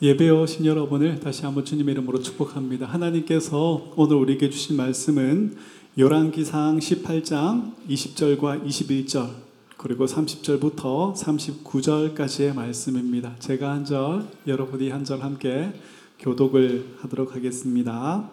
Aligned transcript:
예배 0.00 0.30
오신 0.30 0.64
여러분을 0.64 1.18
다시 1.18 1.44
한번 1.44 1.64
주님의 1.64 1.92
이름으로 1.94 2.20
축복합니다. 2.20 2.86
하나님께서 2.86 3.92
오늘 3.96 4.14
우리에게 4.18 4.48
주신 4.48 4.76
말씀은 4.76 5.56
열왕기상 5.98 6.78
18장 6.78 7.72
20절과 7.88 8.64
21절 8.64 9.28
그리고 9.76 10.06
30절부터 10.06 11.16
39절까지의 11.16 12.54
말씀입니다. 12.54 13.34
제가 13.40 13.72
한 13.72 13.84
절, 13.84 14.24
여러분이 14.46 14.90
한 14.90 15.04
절 15.04 15.20
함께 15.20 15.72
교독을 16.20 16.98
하도록 17.00 17.34
하겠습니다. 17.34 18.30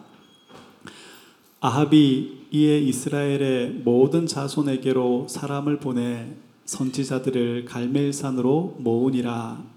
아합이 1.61 2.45
이에 2.51 2.77
이스라엘의 2.77 3.81
모든 3.83 4.27
자손에게로 4.27 5.25
사람을 5.27 5.79
보내 5.79 6.27
선지자들을 6.65 7.65
갈멜산으로 7.65 8.75
모으니라 8.81 9.74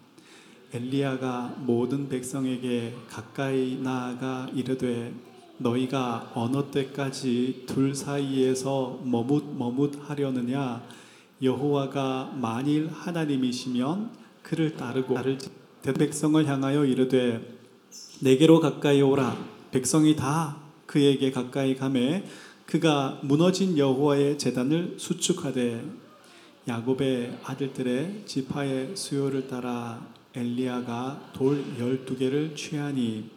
엘리야가 0.73 1.57
모든 1.61 2.09
백성에게 2.09 2.95
가까이 3.09 3.79
나아가 3.83 4.51
이르되 4.55 5.15
너희가 5.57 6.33
어느 6.35 6.71
때까지 6.71 7.65
둘 7.67 7.95
사이에서 7.95 9.01
머뭇머뭇하려느냐? 9.05 10.83
여호와가 11.43 12.33
만일 12.37 12.91
하나님이시면 12.93 14.11
그를 14.43 14.77
따르고 14.77 15.15
나를 15.15 15.39
백성을 15.83 16.47
향하여 16.47 16.85
이르되 16.85 17.59
내게로 18.21 18.61
가까이 18.61 19.01
오라. 19.01 19.37
백성이 19.71 20.17
다 20.17 20.59
그에게 20.87 21.31
가까이 21.31 21.77
가매 21.77 22.25
그가 22.67 23.21
무너진 23.23 23.79
여호와의 23.79 24.39
제단을 24.39 24.97
수축하되 24.99 25.83
야곱의 26.69 27.39
아들들의 27.43 28.25
지파의 28.27 28.95
수요를 28.95 29.49
따라 29.49 30.18
엘리야가 30.35 31.31
돌 31.33 31.65
열두 31.79 32.17
개를 32.19 32.55
취하니 32.55 33.31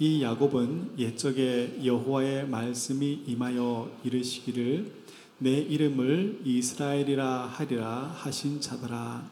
이 0.00 0.22
야곱은 0.22 0.98
옛적에 0.98 1.80
여호와의 1.84 2.48
말씀이 2.48 3.22
임하여 3.26 3.90
이르시기를 4.02 4.90
내 5.38 5.50
이름을 5.58 6.40
이스라엘이라 6.44 7.46
하리라 7.46 8.12
하신 8.16 8.60
자더라. 8.60 9.30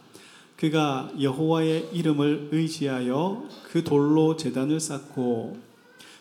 그가 0.56 1.12
여호와의 1.20 1.90
이름을 1.92 2.50
의지하여 2.52 3.48
그 3.64 3.82
돌로 3.82 4.36
제단을 4.36 4.78
쌓고 4.78 5.56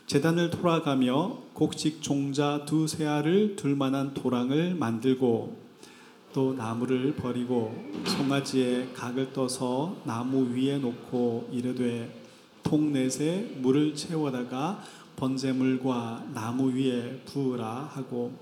제단을 0.08 0.50
돌아가며 0.50 1.38
곡식 1.53 2.02
종자 2.02 2.66
두세 2.66 3.05
알을 3.05 3.55
둘 3.55 3.75
만한 3.75 4.14
도랑을 4.14 4.73
만들고 4.73 5.55
또 6.33 6.53
나무를 6.53 7.15
버리고 7.15 7.73
송아지에 8.05 8.89
각을 8.93 9.33
떠서 9.33 9.97
나무 10.05 10.53
위에 10.55 10.77
놓고 10.77 11.49
이르되 11.51 12.21
통넷에 12.63 13.57
물을 13.57 13.95
채워다가 13.95 14.83
번제물과 15.15 16.27
나무 16.33 16.73
위에 16.73 17.21
부으라 17.25 17.89
하고 17.93 18.33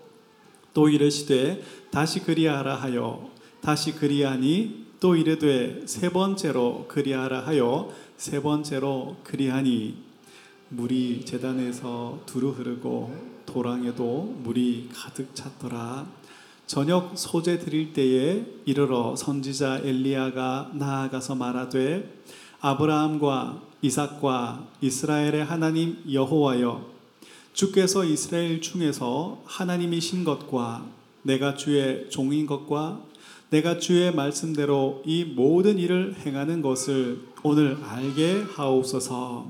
또 0.74 0.88
이르시되 0.88 1.64
다시 1.92 2.22
그리하라 2.22 2.76
하여 2.76 3.30
다시 3.62 3.94
그리하니 3.94 4.86
또 5.00 5.16
이르되 5.16 5.84
세 5.86 6.10
번째로 6.10 6.86
그리하라 6.88 7.46
하여 7.46 7.90
세 8.18 8.42
번째로 8.42 9.18
그리하니. 9.24 10.10
물이 10.72 11.26
재단에서 11.26 12.20
두루 12.28 12.52
흐르고 12.52 13.40
도랑에도 13.48 14.36
물이 14.44 14.90
가득 14.94 15.34
찼더라 15.34 16.06
저녁 16.70 17.18
소재 17.18 17.58
드릴 17.58 17.94
때에 17.94 18.46
이르러 18.64 19.16
선지자 19.16 19.80
엘리야가 19.86 20.74
나아가서 20.76 21.34
말하되 21.34 22.22
아브라함과 22.62 23.64
이삭과 23.82 24.68
이스라엘의 24.80 25.46
하나님 25.46 25.98
여호와여 26.12 26.86
주께서 27.54 28.06
이스라엘 28.06 28.62
중에서 28.62 29.42
하나님이신 29.46 30.24
것과 30.24 30.86
내가 31.24 31.56
주의 31.56 32.08
종인 32.12 32.46
것과 32.46 33.02
내가 33.50 33.80
주의 33.80 34.14
말씀대로 34.14 35.02
이 35.08 35.26
모든 35.26 35.80
일을 35.80 36.18
행하는 36.24 36.62
것을 36.62 37.22
오늘 37.42 37.80
알게 37.84 38.44
하옵소서. 38.48 39.48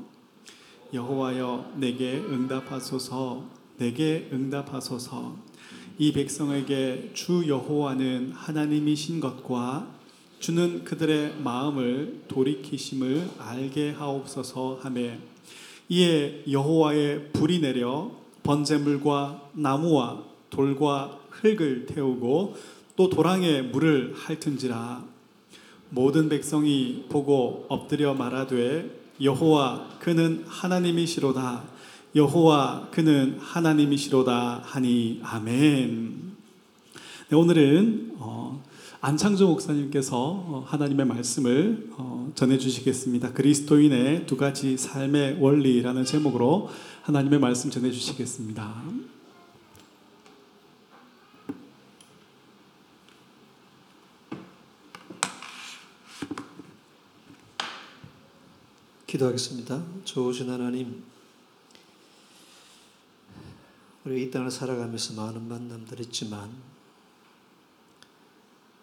여호와여 0.94 1.74
내게 1.76 2.14
응답하소서. 2.14 3.44
내게 3.78 4.30
응답하소서 4.32 5.49
이 6.02 6.14
백성에게 6.14 7.12
주 7.14 7.44
여호와는 7.46 8.32
하나님이신 8.34 9.20
것과 9.20 9.86
주는 10.40 10.86
그들의 10.86 11.36
마음을 11.44 12.22
돌이키심을 12.30 13.32
알게 13.38 13.92
하옵소서 13.92 14.80
하매. 14.82 15.20
이에 15.90 16.46
여호와의 16.50 17.34
불이 17.34 17.60
내려 17.60 18.12
번제물과 18.44 19.50
나무와 19.52 20.24
돌과 20.50 21.20
흙을 21.32 21.86
태우고 21.88 22.56
또 22.96 23.10
도랑에 23.10 23.62
물을 23.62 24.14
핥은지라. 24.16 25.04
모든 25.90 26.30
백성이 26.30 27.08
보고 27.10 27.66
엎드려 27.68 28.14
말하되 28.14 28.90
여호와 29.22 29.98
그는 30.00 30.46
하나님이시로다 30.48 31.79
여호와 32.16 32.90
그는 32.90 33.38
하나님이시로다 33.40 34.62
하니 34.64 35.20
아멘. 35.24 36.36
네, 37.30 37.36
오늘은 37.36 38.16
어, 38.18 38.64
안창조 39.00 39.48
목사님께서 39.48 40.18
어, 40.18 40.66
하나님의 40.68 41.06
말씀을 41.06 41.90
어, 41.92 42.32
전해주시겠습니다. 42.34 43.34
그리스도인의 43.34 44.26
두 44.26 44.38
가지 44.38 44.76
삶의 44.76 45.38
원리라는 45.40 46.04
제목으로 46.04 46.70
하나님의 47.04 47.40
말씀 47.40 47.70
전해주시겠습니다. 47.70 48.84
기도하겠습니다. 59.06 59.84
좋으신 60.06 60.50
하나님, 60.50 61.04
우리 64.06 64.24
이 64.24 64.32
땅을 64.32 64.50
살아가면서 64.50 65.14
많은 65.22 65.48
만남들 65.48 66.00
있지만 66.02 66.50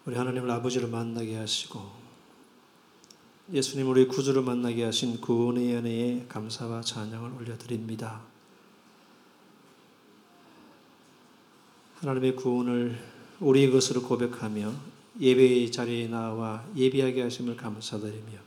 우리 0.05 0.15
하나님을 0.15 0.49
아버지로 0.51 0.87
만나게 0.87 1.35
하시고 1.35 2.07
예수님 3.51 3.89
우리 3.89 4.07
구주를 4.07 4.43
만나게 4.43 4.83
하신 4.83 5.19
구원의 5.21 5.73
연회에 5.73 6.25
감사와 6.27 6.81
찬양을 6.81 7.33
올려드립니다. 7.33 8.21
하나님의 11.99 12.35
구원을 12.35 12.99
우리의 13.39 13.71
것으로 13.71 14.03
고백하며 14.03 14.73
예배의 15.19 15.71
자리에 15.71 16.07
나와 16.09 16.63
예비하게 16.75 17.23
하심을 17.23 17.57
감사드리며 17.57 18.37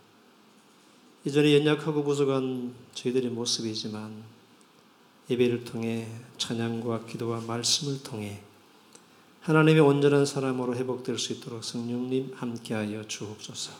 이전에 1.24 1.58
연약하고 1.58 2.04
부족한 2.04 2.72
저희들의 2.94 3.30
모습이지만 3.30 4.22
예배를 5.30 5.64
통해 5.64 6.08
찬양과 6.38 7.06
기도와 7.06 7.40
말씀을 7.40 8.02
통해 8.02 8.42
하나님의 9.42 9.80
온전한 9.80 10.26
사람으로 10.26 10.74
회복될 10.76 11.18
수 11.18 11.32
있도록 11.32 11.64
성령님 11.64 12.32
함께하여 12.34 13.06
주옵소서. 13.06 13.72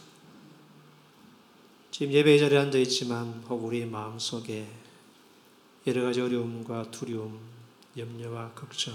지금 1.91 2.13
예배 2.13 2.39
자리에 2.39 2.59
앉아 2.59 2.79
있지만 2.79 3.43
혹 3.49 3.65
우리의 3.65 3.87
마음 3.87 4.19
속에 4.19 4.67
여러 5.87 6.05
가지 6.05 6.21
어려움과 6.21 6.91
두려움, 6.91 7.39
염려와 7.97 8.53
걱정, 8.53 8.95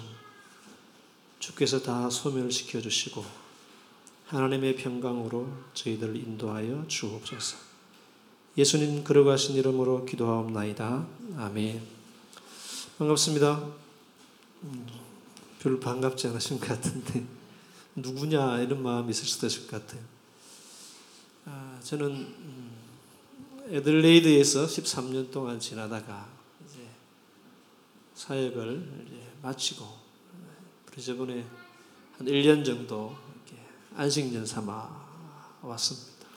주께서 1.39 1.81
다 1.81 2.09
소멸시켜 2.09 2.81
주시고 2.81 3.23
하나님의 4.27 4.77
평강으로 4.77 5.47
저희들을 5.73 6.15
인도하여 6.15 6.85
주옵소서. 6.87 7.57
예수님 8.57 9.03
그러가신 9.03 9.55
이름으로 9.55 10.05
기도하옵나이다. 10.05 11.05
아멘. 11.37 12.04
반갑습니다. 12.97 13.73
음, 14.63 14.87
별로 15.59 15.81
반갑지 15.81 16.27
않으신 16.27 16.61
것 16.61 16.69
같은데 16.69 17.25
누구냐 17.93 18.61
이런 18.61 18.81
마음이 18.81 19.09
있을 19.09 19.25
수도 19.25 19.47
있을 19.47 19.67
것 19.67 19.85
같아요. 19.85 20.01
아, 21.43 21.77
저는 21.83 22.07
음, 22.09 22.71
에들레이드에서 23.67 24.65
13년 24.65 25.29
동안 25.29 25.59
지나다가 25.59 26.29
이제 26.65 26.87
사역을 28.13 29.03
이제 29.05 29.27
마치고 29.41 29.85
그래서 30.85 31.07
저번에 31.07 31.45
한 32.17 32.27
1년 32.27 32.63
정도 32.63 33.13
안식년 33.97 34.45
삼아 34.45 35.59
왔습니다. 35.63 36.27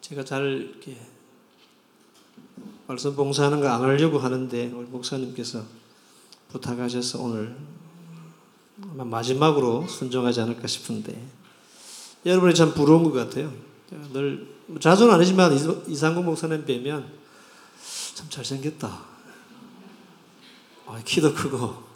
제가 0.00 0.24
잘 0.24 0.46
이렇게 0.46 0.96
말씀 2.86 3.16
봉사하는 3.16 3.60
거 3.60 3.68
안 3.68 3.82
하려고 3.82 4.18
하는데 4.18 4.66
우리 4.72 4.86
목사님께서 4.86 5.62
부탁하셔서 6.50 7.20
오늘 7.20 7.56
마지막으로 8.76 9.86
순종하지 9.88 10.40
않을까 10.42 10.66
싶은데 10.66 11.20
여러분이 12.24 12.54
참 12.54 12.72
부러운 12.74 13.02
것 13.04 13.12
같아요. 13.12 13.52
늘 14.12 14.46
자주는 14.80 15.12
아니지만 15.12 15.52
이상구 15.88 16.22
목사님 16.22 16.64
뵈면 16.64 17.12
참 18.14 18.26
잘생겼다. 18.30 19.04
아, 20.86 21.02
키도 21.04 21.34
크고 21.34 21.86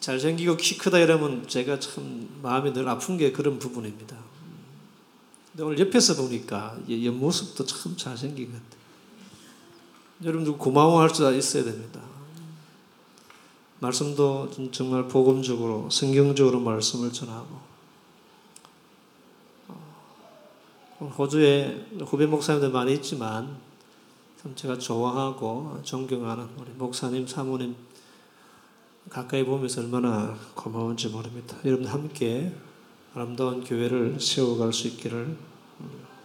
잘생기고 0.00 0.56
키 0.56 0.76
크다 0.78 0.98
이러면 0.98 1.46
제가 1.46 1.78
참 1.78 2.28
마음이 2.42 2.72
늘 2.72 2.88
아픈 2.88 3.16
게 3.16 3.30
그런 3.30 3.58
부분입니다. 3.58 4.16
근데 5.52 5.62
오늘 5.64 5.78
옆에서 5.78 6.16
보니까 6.16 6.76
이 6.86 7.06
옆모습도 7.06 7.64
참 7.64 7.96
잘생긴 7.96 8.52
것 8.52 8.52
같아요. 8.54 8.77
여러분들 10.24 10.58
고마워할 10.58 11.10
수 11.10 11.32
있어야 11.34 11.64
됩니다. 11.64 12.00
말씀도 13.80 14.50
좀 14.50 14.72
정말 14.72 15.06
복음적으로 15.06 15.88
성경적으로 15.90 16.58
말씀을 16.58 17.12
전하고 17.12 17.60
어, 19.68 21.14
호주에 21.16 21.86
후배 22.04 22.26
목사님들 22.26 22.70
많이 22.70 22.92
있지만 22.94 23.56
참 24.42 24.54
제가 24.56 24.78
좋아하고 24.78 25.80
존경하는 25.84 26.48
우리 26.58 26.70
목사님 26.72 27.26
사모님 27.26 27.76
가까이 29.08 29.44
보면서 29.44 29.80
얼마나 29.80 30.36
고마운지 30.54 31.08
모릅니다. 31.08 31.56
여러분 31.64 31.86
함께 31.86 32.52
아름다운 33.14 33.62
교회를 33.62 34.20
세워갈 34.20 34.72
수 34.72 34.88
있기를 34.88 35.36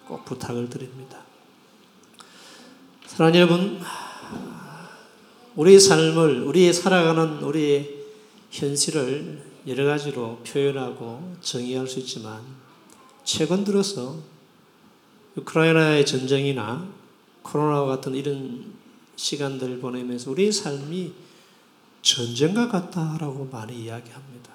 꼭 0.08 0.26
부탁을 0.26 0.70
드립니다. 0.70 1.20
사랑하는 3.14 3.40
여러분, 3.42 3.80
우리의 5.56 5.80
삶을, 5.80 6.42
우리의 6.46 6.74
살아가는 6.74 7.44
우리의 7.44 8.06
현실을 8.50 9.40
여러 9.68 9.86
가지로 9.86 10.40
표현하고 10.40 11.36
정의할 11.40 11.88
수 11.88 12.00
있지만, 12.00 12.42
최근 13.24 13.64
들어서 13.64 14.18
우크라이나의 15.36 16.08
전쟁이나 16.08 16.88
코로나와 17.44 17.86
같은 17.86 18.16
이런 18.16 18.74
시간들을 19.16 19.78
보내면서 19.78 20.32
우리의 20.32 20.52
삶이 20.52 21.14
전쟁과 22.02 22.68
같다라고 22.68 23.48
많이 23.52 23.84
이야기합니다. 23.84 24.52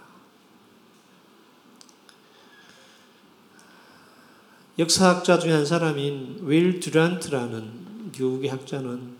역사학자 4.80 5.38
중에 5.38 5.52
한 5.52 5.64
사람인 5.64 6.40
윌 6.42 6.80
듀란트라는 6.80 7.87
미국의 8.18 8.50
학자는 8.50 9.16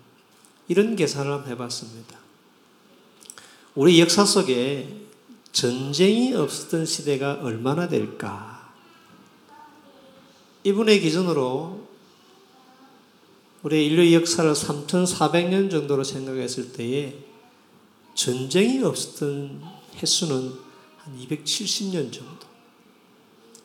이런 0.67 0.97
계산을 0.97 1.31
한번 1.31 1.51
해봤습니다. 1.53 2.19
우리 3.75 4.01
역사 4.01 4.25
속에 4.25 5.07
전쟁이 5.53 6.35
없었던 6.35 6.85
시대가 6.85 7.39
얼마나 7.43 7.89
될까? 7.89 8.73
이분의 10.65 11.01
기준으로 11.01 11.87
우리 13.63 13.87
인류 13.87 14.13
역사를 14.15 14.53
3,400년 14.53 15.71
정도로 15.71 16.05
생각했을 16.05 16.73
때에 16.73 17.17
전쟁이 18.15 18.83
없었던 18.83 19.63
횟수는 19.97 20.53
한 20.99 21.19
270년 21.19 22.13
정도. 22.13 22.47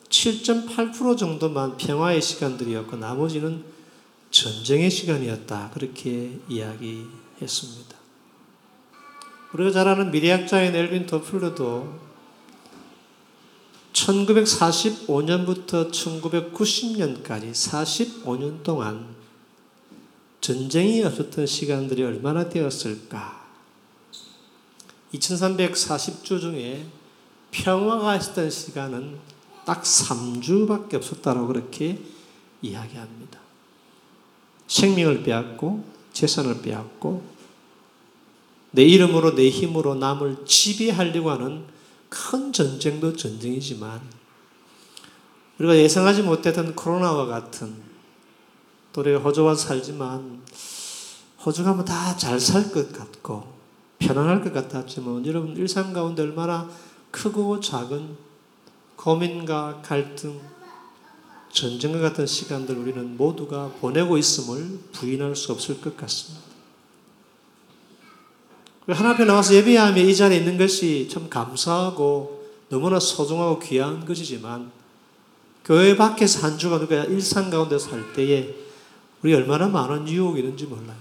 7.8% 0.09 1.17
정도만 1.17 1.77
평화의 1.77 2.21
시간들이었고 2.21 2.97
나머지는 2.97 3.72
전쟁의 4.33 4.89
시간이었다. 4.89 5.69
그렇게 5.75 6.39
이야기했습니다. 6.49 7.95
우리가 9.53 9.71
잘 9.71 9.87
아는 9.87 10.09
미래학자인 10.09 10.73
엘빈 10.75 11.05
더플러도 11.05 12.01
1945년부터 13.93 15.91
1990년까지 15.91 17.51
45년 17.51 18.63
동안 18.63 19.15
전쟁이 20.41 21.03
없었던 21.03 21.45
시간들이 21.45 22.03
얼마나 22.03 22.49
되었을까? 22.49 23.43
2340주 25.13 26.41
중에 26.41 26.87
평화가 27.51 28.15
있었던 28.15 28.49
시간은 28.49 29.19
딱 29.63 29.83
3주밖에 29.83 30.95
없었다고 30.95 31.45
그렇게 31.45 31.99
이야기합니다. 32.63 33.42
생명을 34.67 35.23
빼앗고 35.23 35.83
재산을 36.13 36.61
빼앗고 36.61 37.23
내 38.71 38.83
이름으로 38.83 39.35
내 39.35 39.49
힘으로 39.49 39.95
남을 39.95 40.45
지배하려고 40.45 41.31
하는 41.31 41.65
큰 42.09 42.51
전쟁도 42.53 43.15
전쟁이지만 43.15 44.01
우리가 45.59 45.75
예상하지 45.77 46.23
못했던 46.23 46.75
코로나와 46.75 47.25
같은 47.25 47.75
또 48.91 49.01
우리가 49.01 49.19
호주와 49.19 49.55
살지만 49.55 50.41
호주 51.45 51.63
가면 51.63 51.85
다 51.85 52.15
잘 52.17 52.37
살 52.39 52.71
것 52.71 52.91
같고 52.93 53.53
편안할 53.99 54.43
것 54.43 54.53
같았지만 54.53 55.25
여러분 55.25 55.55
일상 55.57 55.93
가운데 55.93 56.23
얼마나 56.23 56.69
크고 57.11 57.59
작은 57.59 58.17
고민과 58.95 59.81
갈등, 59.83 60.39
전쟁과 61.53 61.99
같은 61.99 62.25
시간들 62.25 62.75
우리는 62.77 63.15
모두가 63.15 63.69
보내고 63.79 64.17
있음을 64.17 64.79
부인할 64.91 65.35
수 65.35 65.51
없을 65.51 65.79
것 65.79 65.95
같습니다. 65.95 66.43
하나 68.87 69.11
앞에 69.11 69.23
나와서 69.23 69.53
예배하며 69.53 70.01
이 70.01 70.15
자리에 70.15 70.39
있는 70.39 70.57
것이 70.57 71.07
참 71.09 71.29
감사하고 71.29 72.43
너무나 72.69 72.99
소중하고 72.99 73.59
귀한 73.59 74.03
것이지만 74.03 74.71
교회 75.63 75.95
밖에서 75.95 76.45
한 76.45 76.57
주가 76.57 76.79
누가 76.79 77.05
일상 77.05 77.49
가운데 77.49 77.77
살 77.77 78.13
때에 78.13 78.53
우리 79.21 79.33
얼마나 79.33 79.67
많은 79.67 80.07
유혹이 80.07 80.39
있는지 80.39 80.65
몰라요. 80.65 80.97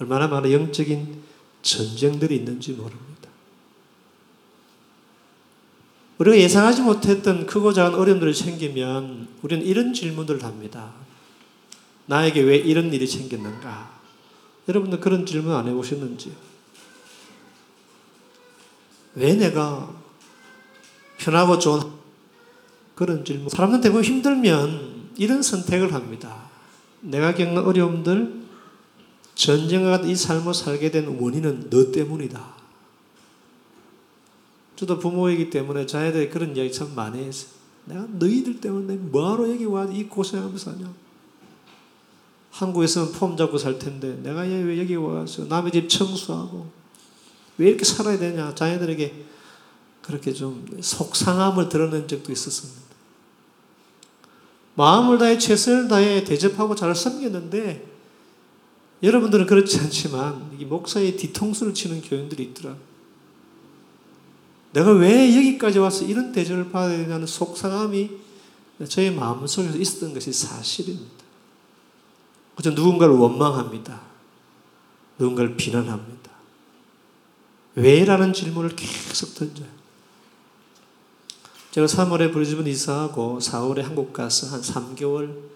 얼마나 0.00 0.28
많은 0.28 0.50
영적인 0.52 1.22
전쟁들이 1.60 2.36
있는지 2.36 2.72
모릅니다. 2.72 3.07
우리가 6.18 6.36
예상하지 6.36 6.82
못했던 6.82 7.46
크고 7.46 7.72
작은 7.72 7.98
어려움들이 7.98 8.34
생기면 8.34 9.28
우리는 9.42 9.64
이런 9.64 9.94
질문들을 9.94 10.42
합니다. 10.42 10.92
나에게 12.06 12.40
왜 12.40 12.56
이런 12.56 12.92
일이 12.92 13.06
생겼는가? 13.06 13.98
여러분들 14.68 15.00
그런 15.00 15.24
질문 15.24 15.54
안 15.54 15.68
해보셨는지요? 15.68 16.32
왜 19.14 19.34
내가 19.34 19.90
편하고 21.18 21.58
좋은 21.58 21.80
그런 22.94 23.24
질문. 23.24 23.48
사람들 23.48 23.80
대부분 23.80 24.02
힘들면 24.02 25.10
이런 25.16 25.42
선택을 25.42 25.94
합니다. 25.94 26.48
내가 27.00 27.34
겪는 27.34 27.64
어려움들, 27.64 28.42
전쟁과 29.34 29.90
같은 29.90 30.08
이 30.08 30.16
삶을 30.16 30.52
살게 30.52 30.90
된 30.90 31.06
원인은 31.20 31.70
너 31.70 31.92
때문이다. 31.92 32.57
저도 34.78 35.00
부모이기 35.00 35.50
때문에 35.50 35.86
자녀들이 35.86 36.30
그런 36.30 36.56
이야기 36.56 36.70
참 36.70 36.94
많이 36.94 37.18
했어요. 37.24 37.50
내가 37.86 38.06
너희들 38.12 38.60
때문에 38.60 38.94
뭐하러 38.94 39.50
여기 39.50 39.64
와 39.64 39.84
이 39.86 40.04
고생하면서 40.04 40.70
사냐? 40.70 40.94
한국에서는 42.52 43.10
폼 43.12 43.36
잡고 43.36 43.58
살 43.58 43.76
텐데 43.80 44.20
내가 44.22 44.42
왜 44.42 44.78
여기 44.78 44.94
와서 44.94 45.46
남의 45.46 45.72
집 45.72 45.88
청소하고 45.88 46.70
왜 47.56 47.70
이렇게 47.70 47.84
살아야 47.84 48.18
되냐? 48.20 48.54
자녀들에게 48.54 49.24
그렇게 50.00 50.32
좀 50.32 50.64
속상함을 50.80 51.68
드러낸 51.68 52.06
적도 52.06 52.30
있었습니다. 52.30 52.80
마음을 54.76 55.18
다해 55.18 55.38
최선을 55.38 55.88
다해 55.88 56.22
대접하고 56.22 56.76
잘 56.76 56.94
섬겼는데 56.94 57.84
여러분들은 59.02 59.46
그렇지 59.46 59.80
않지만 59.80 60.56
이 60.56 60.64
목사의 60.64 61.16
뒤통수를 61.16 61.74
치는 61.74 62.00
교인들이 62.00 62.44
있더라. 62.44 62.76
내가 64.72 64.92
왜 64.92 65.34
여기까지 65.36 65.78
와서 65.78 66.04
이런 66.04 66.32
대접을 66.32 66.70
받아야 66.70 66.98
되냐는 66.98 67.26
속상함이 67.26 68.10
저의 68.88 69.12
마음속에서 69.12 69.78
있었던 69.78 70.14
것이 70.14 70.32
사실입니다. 70.32 71.24
그저 72.54 72.70
누군가를 72.70 73.14
원망합니다. 73.14 74.00
누군가를 75.18 75.56
비난합니다. 75.56 76.30
왜라는 77.74 78.32
질문을 78.32 78.74
계속 78.76 79.34
던져요. 79.34 79.78
제가 81.70 81.86
3월에 81.86 82.32
브리즈번 82.32 82.66
이사하고 82.66 83.38
4월에 83.38 83.82
한국 83.82 84.12
가서 84.12 84.48
한 84.48 84.60
3개월 84.60 85.48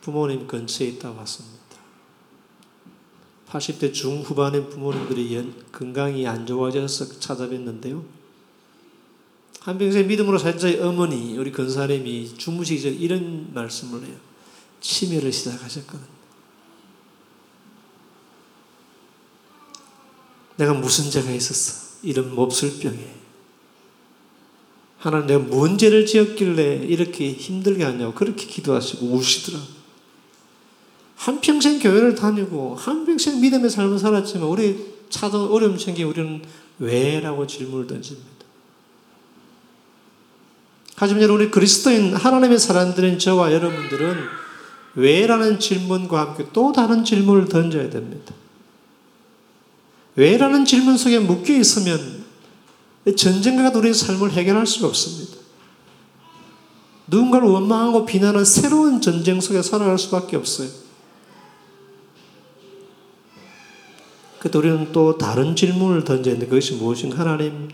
부모님 0.00 0.46
근처에 0.46 0.88
있다 0.88 1.10
왔습니다. 1.10 1.56
80대 3.48 3.92
중후반의 3.92 4.70
부모님들이 4.70 5.52
건강이 5.72 6.26
안 6.26 6.46
좋아져서 6.46 7.18
찾아뵀는데요. 7.18 8.04
한평생 9.66 10.06
믿음으로 10.06 10.38
산 10.38 10.56
자의 10.56 10.80
어머니, 10.80 11.36
우리 11.36 11.50
근사님이 11.50 12.36
주무시기 12.38 12.82
전에 12.82 12.94
이런 12.94 13.52
말씀을 13.52 14.06
해요. 14.06 14.14
치매를 14.80 15.32
시작하셨거든요. 15.32 16.06
내가 20.54 20.72
무슨 20.72 21.10
죄가 21.10 21.32
있었어? 21.32 21.98
이런 22.04 22.32
몹쓸 22.36 22.78
병에. 22.78 23.12
하나님 24.98 25.26
내가 25.26 25.40
뭔 25.40 25.76
죄를 25.76 26.06
지었길래 26.06 26.84
이렇게 26.86 27.32
힘들게 27.32 27.82
하냐고 27.82 28.14
그렇게 28.14 28.46
기도하시고 28.46 29.04
우시더라. 29.04 29.58
한평생 31.16 31.80
교회를 31.80 32.14
다니고 32.14 32.76
한평생 32.76 33.40
믿음의 33.40 33.70
삶을 33.70 33.98
살았지만 33.98 34.46
우리 34.46 34.94
찾아 35.10 35.44
어려움 35.44 35.76
생기 35.76 36.04
우리는 36.04 36.44
왜라고 36.78 37.48
질문을 37.48 37.88
던집니다. 37.88 38.35
하지만 40.96 41.22
여러분 41.22 41.42
우리 41.42 41.50
그리스도인 41.50 42.14
하나님의 42.14 42.58
사람들인 42.58 43.18
저와 43.18 43.52
여러분들은 43.52 44.16
왜 44.94 45.26
라는 45.26 45.60
질문과 45.60 46.20
함께 46.20 46.46
또 46.54 46.72
다른 46.72 47.04
질문을 47.04 47.48
던져야 47.48 47.90
됩니다. 47.90 48.34
왜 50.16 50.38
라는 50.38 50.64
질문 50.64 50.96
속에 50.96 51.18
묶여 51.18 51.54
있으면 51.54 52.24
전쟁과 53.14 53.78
우리의 53.78 53.92
삶을 53.92 54.32
해결할 54.32 54.66
수가 54.66 54.88
없습니다. 54.88 55.36
누군가를 57.08 57.46
원망하고 57.46 58.06
비난하는 58.06 58.44
새로운 58.44 59.00
전쟁 59.02 59.40
속에 59.40 59.60
살아갈 59.60 59.98
수밖에 59.98 60.36
없어요. 60.36 60.68
그때 64.38 64.58
우리는 64.58 64.92
또 64.92 65.18
다른 65.18 65.54
질문을 65.54 66.04
던져야 66.04 66.34
되는데 66.34 66.46
그것이 66.46 66.74
무엇인가? 66.74 67.18
하나님, 67.18 67.68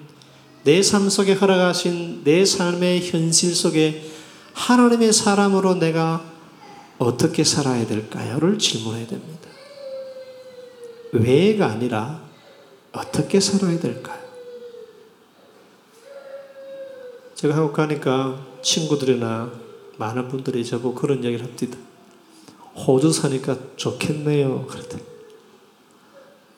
내 0.64 0.80
삶 0.80 1.10
속에 1.10 1.32
허락하신 1.32 2.22
내 2.24 2.44
삶의 2.44 3.10
현실 3.10 3.54
속에 3.54 4.08
하나님의 4.54 5.12
사람으로 5.12 5.74
내가 5.74 6.24
어떻게 6.98 7.42
살아야 7.42 7.86
될까요?를 7.86 8.58
질문해야 8.58 9.06
됩니다. 9.06 9.48
왜가 11.12 11.66
아니라 11.66 12.22
어떻게 12.92 13.40
살아야 13.40 13.78
될까요? 13.80 14.22
제가 17.34 17.56
한국 17.56 17.72
가니까 17.72 18.46
친구들이나 18.62 19.50
많은 19.96 20.28
분들이 20.28 20.64
저보고 20.64 20.94
그런 20.94 21.24
얘기를 21.24 21.44
합니다. 21.44 21.76
호주 22.76 23.10
사니까 23.12 23.58
좋겠네요. 23.76 24.66
그랬더니 24.66 25.02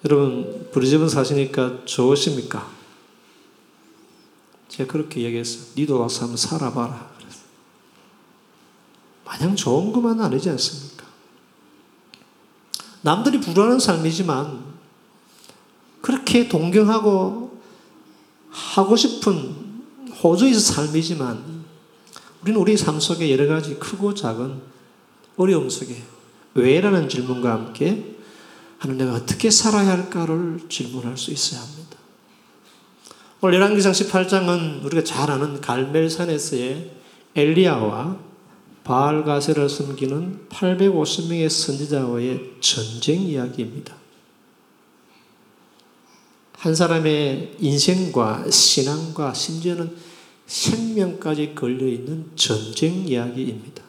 여러분 0.04 0.68
브리즈번 0.72 1.08
사시니까 1.08 1.78
좋으십니까? 1.86 2.83
제가 4.74 4.90
그렇게 4.90 5.22
얘기했어요. 5.22 5.66
니도 5.76 6.00
와서 6.00 6.22
한번 6.22 6.36
살아봐라. 6.36 7.14
그래서 7.16 7.38
마냥 9.24 9.54
좋은 9.54 9.92
것만 9.92 10.20
아니지 10.20 10.50
않습니까? 10.50 11.04
남들이 13.02 13.40
부러워하는 13.40 13.78
삶이지만 13.78 14.64
그렇게 16.00 16.48
동경하고 16.48 17.60
하고 18.50 18.96
싶은 18.96 19.82
호주의 20.22 20.54
삶이지만 20.54 21.64
우리는 22.42 22.60
우리 22.60 22.76
삶 22.76 22.98
속에 22.98 23.30
여러 23.30 23.46
가지 23.46 23.76
크고 23.76 24.14
작은 24.14 24.60
어려움 25.36 25.70
속에 25.70 26.02
왜라는 26.54 27.08
질문과 27.08 27.52
함께 27.52 28.16
하는 28.78 28.98
내가 28.98 29.14
어떻게 29.14 29.50
살아야 29.50 29.90
할까를 29.90 30.62
질문할 30.68 31.16
수 31.16 31.30
있어야 31.30 31.60
합니다. 31.60 31.83
오늘 33.40 33.56
열왕기상 33.56 33.92
18장은 33.92 34.84
우리가 34.84 35.04
잘 35.04 35.30
아는 35.30 35.60
갈멜산에서의 35.60 36.90
엘리야와 37.34 38.16
바알가세를 38.84 39.68
섬기는 39.68 40.46
850명의 40.48 41.48
선지자와의 41.48 42.40
전쟁 42.60 43.22
이야기입니다. 43.22 43.94
한 46.56 46.74
사람의 46.74 47.56
인생과 47.58 48.50
신앙과 48.50 49.34
심지어는 49.34 49.94
생명까지 50.46 51.54
걸려 51.54 51.86
있는 51.86 52.30
전쟁 52.36 53.06
이야기입니다. 53.06 53.82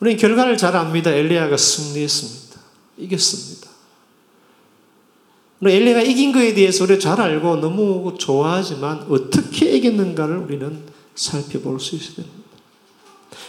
우리는 0.00 0.18
결과를 0.18 0.56
잘 0.56 0.76
압니다. 0.76 1.10
엘리야가 1.10 1.56
승리했습니다. 1.56 2.60
이겼습니다. 2.98 3.69
엘리야가 5.68 6.02
이긴 6.02 6.32
것에 6.32 6.54
대해서 6.54 6.84
우리가 6.84 6.98
잘 6.98 7.20
알고 7.20 7.56
너무 7.56 8.14
좋아하지만 8.18 9.06
어떻게 9.10 9.76
이겼는가를 9.76 10.38
우리는 10.38 10.78
살펴볼 11.14 11.78
수 11.78 11.96
있어야 11.96 12.16
됩니다. 12.16 12.40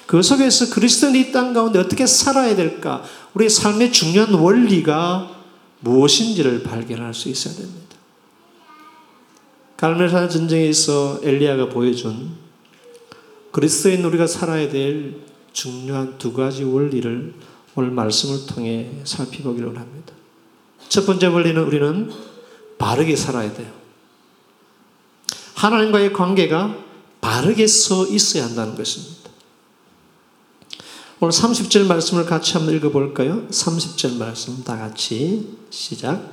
그 0.05 0.21
속에서 0.21 0.73
그리스도인이 0.73 1.29
이땅 1.29 1.53
가운데 1.53 1.79
어떻게 1.79 2.05
살아야 2.05 2.53
될까? 2.55 3.01
우리의 3.33 3.49
삶의 3.49 3.93
중요한 3.93 4.33
원리가 4.33 5.41
무엇인지를 5.79 6.63
발견할 6.63 7.13
수 7.13 7.29
있어야 7.29 7.55
됩니다. 7.55 7.95
갈멜산 9.77 10.29
전쟁에서 10.29 11.21
엘리야가 11.23 11.69
보여준 11.69 12.31
그리스도인 13.51 14.03
우리가 14.03 14.27
살아야 14.27 14.69
될 14.69 15.15
중요한 15.53 16.17
두 16.17 16.33
가지 16.33 16.63
원리를 16.63 17.33
오늘 17.75 17.91
말씀을 17.91 18.45
통해 18.47 18.91
살펴보기를 19.05 19.77
합니다. 19.77 20.13
첫 20.91 21.05
번째 21.05 21.27
원리는 21.27 21.63
우리는 21.63 22.11
바르게 22.77 23.15
살아야 23.15 23.53
돼요. 23.53 23.71
하나님과의 25.55 26.11
관계가 26.11 26.75
바르게 27.21 27.65
서 27.65 28.05
있어야 28.07 28.43
한다는 28.43 28.75
것입니다. 28.75 29.29
오늘 31.21 31.31
30절 31.31 31.85
말씀을 31.85 32.25
같이 32.25 32.57
한번 32.57 32.75
읽어볼까요? 32.75 33.47
30절 33.47 34.17
말씀 34.17 34.65
다 34.65 34.77
같이 34.77 35.55
시작. 35.69 36.29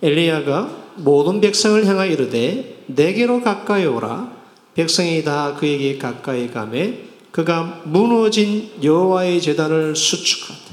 엘리야가 0.00 0.94
모든 0.96 1.42
백성을 1.42 1.84
향하여 1.84 2.10
이르되 2.10 2.84
내게로 2.86 3.42
가까이 3.42 3.84
오라 3.84 4.32
백성이 4.72 5.22
다 5.22 5.54
그에게 5.54 5.98
가까이 5.98 6.50
가매 6.50 7.00
그가 7.30 7.82
무너진 7.84 8.70
여호와의 8.82 9.42
제단을 9.42 9.94
수축하되 9.94 10.67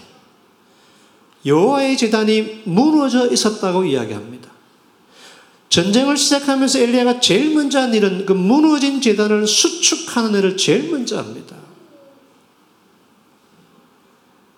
여호와의 1.45 1.97
제단이 1.97 2.63
무너져 2.65 3.31
있었다고 3.31 3.85
이야기합니다. 3.85 4.49
전쟁을 5.69 6.17
시작하면서 6.17 6.79
엘리야가 6.79 7.19
제일 7.19 7.53
먼저 7.53 7.79
한 7.79 7.93
일은 7.93 8.25
그 8.25 8.33
무너진 8.33 9.01
제단을 9.01 9.45
수축하는 9.45 10.37
일을 10.39 10.57
제일 10.57 10.89
먼저 10.89 11.17
합니다. 11.17 11.55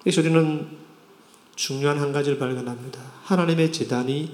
그래서 0.01 0.21
우리는 0.21 0.67
중요한 1.55 1.99
한 1.99 2.13
가지를 2.13 2.37
발견합니다. 2.37 2.99
하나님의 3.23 3.73
제단이 3.73 4.31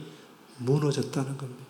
무너졌다는 0.57 1.37
겁니다. 1.37 1.63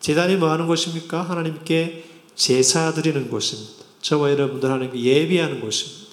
재단이 0.00 0.36
뭐 0.36 0.50
하는 0.50 0.66
곳입니까? 0.66 1.22
하나님께 1.22 2.04
제사 2.34 2.92
드리는 2.92 3.28
곳입니다. 3.28 3.84
저와 4.00 4.30
여러분들 4.30 4.70
하나님께 4.70 5.00
예비하는 5.00 5.60
곳입니다. 5.60 6.03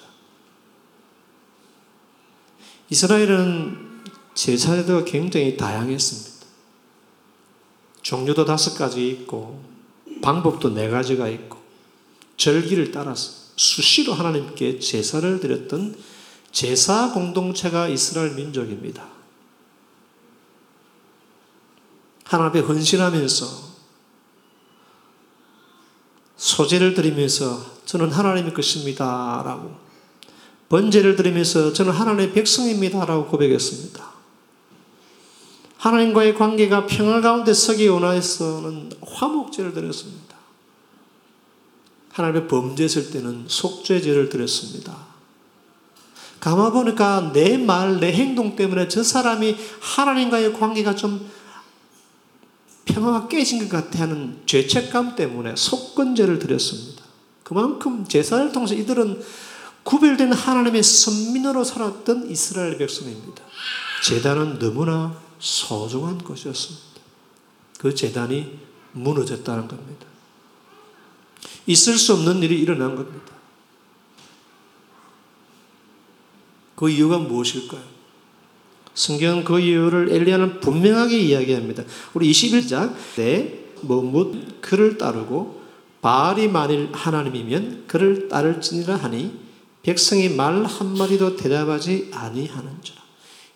이스라엘은 2.92 4.02
제사제도가 4.34 5.06
굉장히 5.06 5.56
다양했습니다. 5.56 6.46
종류도 8.02 8.44
다섯 8.44 8.78
가지 8.78 9.08
있고, 9.08 9.64
방법도 10.22 10.74
네 10.74 10.90
가지가 10.90 11.30
있고, 11.30 11.58
절기를 12.36 12.92
따라서 12.92 13.32
수시로 13.56 14.14
하나님께 14.14 14.80
제사를 14.80 15.40
드렸던 15.40 15.96
제사 16.52 17.14
공동체가 17.14 17.88
이스라엘 17.88 18.36
민족입니다. 18.36 19.08
하나님 22.26 22.50
앞에 22.50 22.60
헌신하면서 22.60 23.72
소재를 26.36 26.94
드리면서 26.94 27.66
저는 27.86 28.12
하나님의 28.12 28.54
것입니다. 28.54 29.44
라고 29.46 29.91
번제를 30.72 31.18
드리면서 31.18 31.74
저는 31.74 31.92
하나님의 31.92 32.32
백성입니다. 32.32 33.04
라고 33.04 33.26
고백했습니다. 33.28 34.10
하나님과의 35.76 36.36
관계가 36.36 36.86
평화 36.86 37.20
가운데 37.20 37.54
서기 37.54 37.90
원하에서는 37.90 38.90
화목제를 39.02 39.74
드렸습니다. 39.74 40.38
하나님의 42.14 42.48
범죄했을 42.48 43.12
때는 43.12 43.46
속죄제를 43.48 44.30
드렸습니다. 44.30 44.96
가만 46.40 46.72
보니까 46.72 47.32
내 47.34 47.58
말, 47.58 48.00
내 48.00 48.14
행동 48.14 48.56
때문에 48.56 48.88
저 48.88 49.04
사람이 49.04 49.58
하나님과의 49.82 50.54
관계가 50.54 50.96
좀 50.96 51.30
평화가 52.86 53.28
깨진 53.28 53.68
것 53.68 53.70
같아 53.70 54.04
하는 54.04 54.40
죄책감 54.46 55.18
때문에 55.18 55.54
속건제를 55.58 56.40
드렸습니다. 56.40 57.04
그만큼 57.44 58.06
제사를 58.08 58.54
통해서 58.54 58.74
이들은 58.74 59.22
구별된 59.84 60.34
하나님의 60.34 60.84
선민으로 60.84 61.64
살았던 61.64 62.30
이스라엘 62.30 62.78
백성입니다. 62.78 63.44
재단은 64.04 64.60
너무나 64.60 65.20
소중한 65.40 66.18
것이었습니다. 66.18 66.86
그 67.80 67.96
재단이 67.96 68.60
무너졌다는 68.94 69.68
겁니다. 69.68 70.06
있을 71.66 71.98
수 71.98 72.14
없는 72.14 72.44
일이 72.44 72.60
일어난 72.60 72.96
겁니다. 72.96 73.34
그 76.76 76.90
이유가 76.90 77.18
무엇일까요? 77.20 77.84
성경 78.94 79.44
그 79.44 79.60
이유를 79.60 80.12
엘리야는 80.12 80.60
분명하게 80.60 81.20
이야기합니다. 81.20 81.84
우리 82.14 82.32
21장 82.32 82.96
때 83.16 83.66
머뭇 83.82 84.62
그를 84.62 84.98
따르고 84.98 85.62
바알이 86.02 86.48
만일 86.48 86.90
하나님이면 86.92 87.86
그를 87.88 88.28
따를지니라 88.28 88.96
하니 88.96 89.40
백성이 89.84 90.30
말 90.30 90.64
한마디도 90.64 91.36
대답하지 91.36 92.10
아니하는지라. 92.14 93.02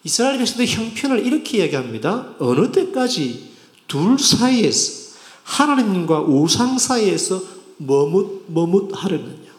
이스라엘 0.04 0.38
백성들의 0.38 0.68
형편을 0.68 1.26
이렇게 1.26 1.60
이야기합니다. 1.60 2.36
어느 2.40 2.72
때까지 2.72 3.52
둘 3.88 4.18
사이에서 4.18 5.16
하나님과 5.44 6.22
우상 6.22 6.78
사이에서 6.78 7.42
머뭇 7.78 8.46
머뭇 8.48 8.92
하려느냐. 8.94 9.54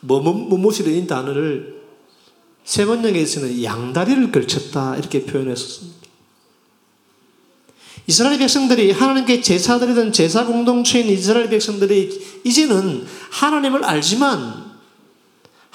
머뭇 0.00 0.48
머뭇이라는 0.48 1.06
단어를 1.06 1.82
세번역에서는 2.64 3.62
양다리를 3.62 4.32
걸쳤다 4.32 4.96
이렇게 4.96 5.24
표현했었습니다. 5.24 5.96
이스라엘 8.08 8.38
백성들이 8.38 8.92
하나님께 8.92 9.40
제사드리던 9.40 10.12
제사 10.12 10.44
공동체인 10.44 11.08
이스라엘 11.08 11.48
백성들이 11.48 12.40
이제는 12.44 13.06
하나님을 13.30 13.84
알지만 13.84 14.75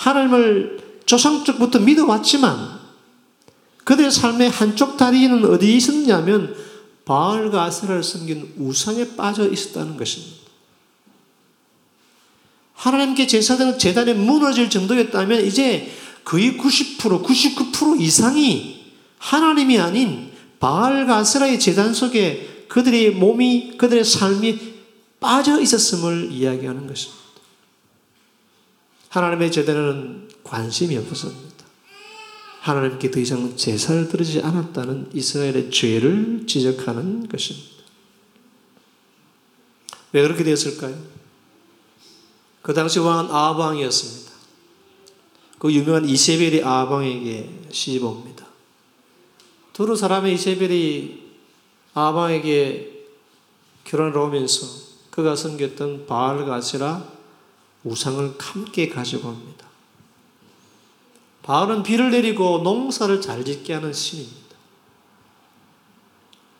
하나님을 0.01 0.79
조상적부터 1.05 1.79
믿어왔지만 1.79 2.79
그들의 3.83 4.11
삶의 4.11 4.49
한쪽 4.49 4.97
다리는 4.97 5.45
어디에 5.45 5.75
있었냐면 5.75 6.55
바알과 7.05 7.63
아세라를 7.63 8.03
섬긴 8.03 8.53
우상에 8.57 9.15
빠져 9.15 9.47
있었다는 9.47 9.97
것입니다. 9.97 10.41
하나님께 12.73 13.27
제사드리는 13.27 13.77
재단이 13.77 14.13
무너질 14.13 14.69
정도였다면 14.69 15.45
이제 15.45 15.91
거의 16.23 16.57
90% 16.57 17.23
99% 17.23 18.01
이상이 18.01 18.81
하나님이 19.19 19.79
아닌 19.79 20.31
바알과 20.59 21.17
아세라의 21.17 21.59
재단 21.59 21.93
속에 21.93 22.65
그들의 22.69 23.11
몸이 23.11 23.77
그들의 23.77 24.03
삶이 24.03 24.71
빠져 25.19 25.61
있었음을 25.61 26.31
이야기하는 26.31 26.87
것입니다. 26.87 27.20
하나님의 29.11 29.51
제단에는 29.51 30.29
관심이 30.43 30.95
없었습니다. 30.97 31.65
하나님께 32.61 33.11
더 33.11 33.19
이상 33.19 33.57
제사를 33.57 34.07
드리지 34.07 34.39
않았다는 34.41 35.09
이스라엘의 35.13 35.69
죄를 35.69 36.45
지적하는 36.47 37.27
것입니다. 37.27 37.83
왜 40.13 40.21
그렇게 40.21 40.43
되었을까요? 40.43 40.97
그 42.61 42.73
당시 42.73 42.99
왕은 42.99 43.31
아방이었습니다. 43.31 44.31
그 45.59 45.73
유명한 45.73 46.07
이세벨이 46.07 46.63
아방에게 46.63 47.49
시집 47.69 48.03
옵니다. 48.03 48.45
두루 49.73 49.95
사람의 49.95 50.35
이세벨이 50.35 51.21
아방에게 51.93 53.07
결혼을 53.83 54.17
오면서 54.17 54.67
그가 55.09 55.35
섬겼던 55.35 56.05
바알과 56.05 56.55
아세라 56.55 57.20
우상을 57.83 58.35
함께 58.39 58.89
가지고 58.89 59.29
옵니다. 59.29 59.67
바알은 61.43 61.83
비를 61.83 62.11
내리고 62.11 62.59
농사를 62.59 63.19
잘 63.21 63.43
짓게 63.43 63.73
하는 63.73 63.91
신입니다. 63.91 64.41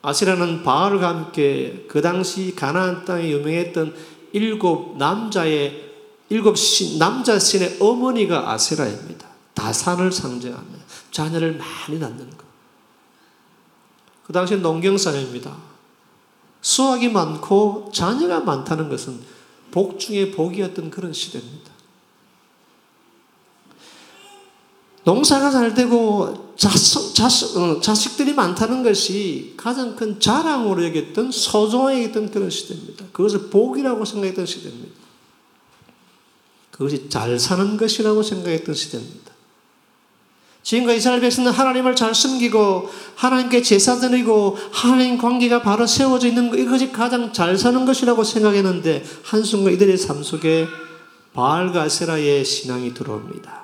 아세라는 0.02 0.64
바알과 0.64 1.08
함께 1.08 1.86
그 1.88 2.02
당시 2.02 2.54
가나안 2.56 3.04
땅에 3.04 3.30
유명했던 3.30 3.94
일곱 4.32 4.96
남자의 4.98 5.92
일곱 6.28 6.56
신, 6.56 6.98
남자 6.98 7.38
신의 7.38 7.76
어머니가 7.78 8.50
아세라입니다. 8.50 9.28
다산을 9.54 10.10
상징합니다. 10.10 10.84
자녀를 11.10 11.58
많이 11.58 11.98
낳는 11.98 12.30
것. 12.30 12.44
그 14.26 14.32
당시 14.32 14.56
농경사회입니다. 14.56 15.54
수확이 16.62 17.08
많고 17.10 17.90
자녀가 17.92 18.40
많다는 18.40 18.88
것은 18.88 19.20
복 19.72 19.98
중에 19.98 20.30
복이었던 20.30 20.90
그런 20.90 21.12
시대입니다. 21.12 21.72
농사가 25.04 25.50
잘 25.50 25.74
되고 25.74 26.54
자식, 26.56 27.14
자식, 27.14 27.56
어, 27.56 27.80
자식들이 27.80 28.34
많다는 28.34 28.84
것이 28.84 29.54
가장 29.56 29.96
큰 29.96 30.20
자랑으로 30.20 30.84
여겼던 30.84 31.32
소중하게 31.32 32.04
여겼던 32.04 32.30
그런 32.30 32.50
시대입니다. 32.50 33.06
그것을 33.12 33.50
복이라고 33.50 34.04
생각했던 34.04 34.46
시대입니다. 34.46 34.94
그것이 36.70 37.08
잘 37.08 37.36
사는 37.38 37.76
것이라고 37.76 38.22
생각했던 38.22 38.74
시대입니다. 38.74 39.31
지금과 40.62 40.92
이스라엘 40.92 41.20
백성은 41.20 41.50
하나님을 41.50 41.96
잘 41.96 42.14
섬기고 42.14 42.88
하나님께 43.16 43.62
제사 43.62 43.98
드리고 43.98 44.56
하나님 44.70 45.18
관계가 45.18 45.62
바로 45.62 45.86
세워져 45.86 46.28
있는 46.28 46.50
것 46.50 46.56
이것이 46.56 46.92
가장 46.92 47.32
잘 47.32 47.58
사는 47.58 47.84
것이라고 47.84 48.22
생각했는데 48.22 49.04
한순간 49.24 49.72
이들의 49.74 49.96
삶 49.96 50.22
속에 50.22 50.68
바알과 51.32 51.88
세라의 51.88 52.44
신앙이 52.44 52.94
들어옵니다. 52.94 53.62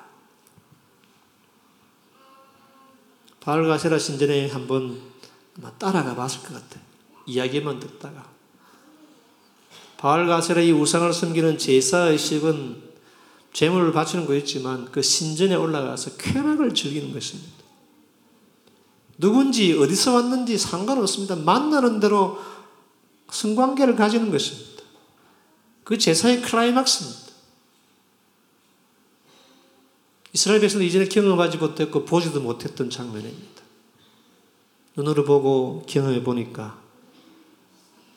바알과 3.41 3.79
세라 3.79 3.99
신전에 3.99 4.49
한번 4.49 5.01
따라가 5.79 6.15
봤을 6.15 6.41
것 6.41 6.53
같아요. 6.53 6.83
이야기만 7.27 7.79
듣다가 7.79 8.27
바알과 9.99 10.41
세라의 10.41 10.73
우상을 10.73 11.13
섬기는 11.13 11.59
제사의식은 11.59 12.88
재물을 13.53 13.93
바치는 13.93 14.27
거였지만 14.27 14.91
그 14.93 15.03
신전에 15.03 15.55
올라가서 15.55 16.17
쾌락을 16.17 16.75
즐기는 16.75 17.13
것입니다. 17.13 17.59
누군지 19.19 19.73
어디서 19.73 20.15
왔는지 20.15 20.57
상관없습니다. 20.57 21.37
만나는 21.37 21.99
대로 22.01 22.39
성관계를 23.31 23.97
가지는 23.97 24.31
것입니다. 24.31 24.83
그 25.85 25.99
제사의 25.99 26.43
클라이막스입니다. 26.43 27.29
이스라엘 30.33 30.61
백성은 30.61 30.87
이전에 30.87 31.09
경험하지 31.09 31.57
못했고 31.57 32.05
보지도 32.05 32.41
못했던 32.41 32.91
장면입니다. 32.91 33.63
눈으로 34.97 35.25
보고 35.25 35.85
경험해 35.87 36.23
보니까 36.23 36.79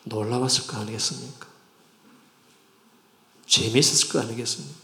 놀라웠을 0.04 0.68
거 0.68 0.78
아니겠습니까? 0.78 1.48
재미있었을 3.46 4.10
거 4.10 4.20
아니겠습니까? 4.20 4.81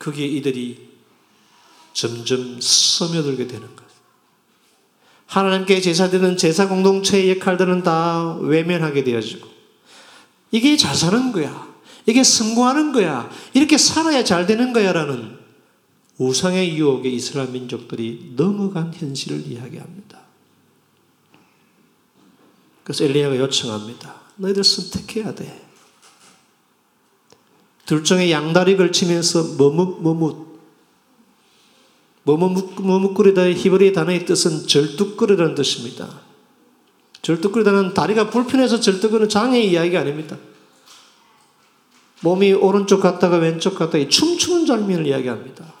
그게 0.00 0.26
이들이 0.26 0.88
점점 1.92 2.58
스며들게 2.58 3.46
되는 3.46 3.76
것. 3.76 3.84
하나님께 5.26 5.82
제사되는 5.82 6.38
제사 6.38 6.68
공동체의 6.68 7.36
역할들은 7.36 7.82
다 7.82 8.34
외면하게 8.36 9.04
되어지고 9.04 9.46
이게 10.52 10.78
잘 10.78 10.94
사는 10.94 11.32
거야. 11.32 11.68
이게 12.06 12.24
성공하는 12.24 12.92
거야. 12.92 13.30
이렇게 13.52 13.76
살아야 13.76 14.24
잘 14.24 14.46
되는 14.46 14.72
거야라는 14.72 15.38
우상의 16.16 16.78
유혹에 16.78 17.10
이스라엘 17.10 17.50
민족들이 17.50 18.32
넘어간 18.36 18.94
현실을 18.94 19.46
이야기합니다. 19.46 20.18
그래서 22.82 23.04
엘리야가 23.04 23.36
요청합니다. 23.36 24.18
너희들 24.36 24.64
선택해야 24.64 25.34
돼. 25.34 25.59
둘중에 27.90 28.30
양다리 28.30 28.76
걸치면서 28.76 29.56
머뭇머뭇 29.58 30.60
머뭇머뭇거리다의 32.22 33.56
히브리 33.56 33.92
단어의 33.92 34.26
뜻은 34.26 34.68
절뚝거리라는 34.68 35.56
뜻입니다. 35.56 36.20
절뚝거리다는 37.22 37.92
다리가 37.92 38.30
불편해서 38.30 38.78
절뚝거리는 38.78 39.28
장애의 39.28 39.72
이야기가 39.72 40.02
아닙니다. 40.02 40.38
몸이 42.20 42.52
오른쪽 42.52 43.00
갔다가 43.00 43.38
왼쪽 43.38 43.74
갔다가 43.74 44.08
춤추는 44.08 44.66
장면을 44.66 45.08
이야기합니다. 45.08 45.74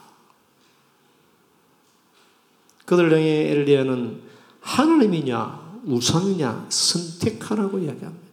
그들 2.86 3.08
중에 3.08 3.52
엘리야는 3.52 4.20
하나님이냐 4.62 5.82
우상이냐 5.84 6.66
선택하라고 6.70 7.78
이야기합니다. 7.78 8.29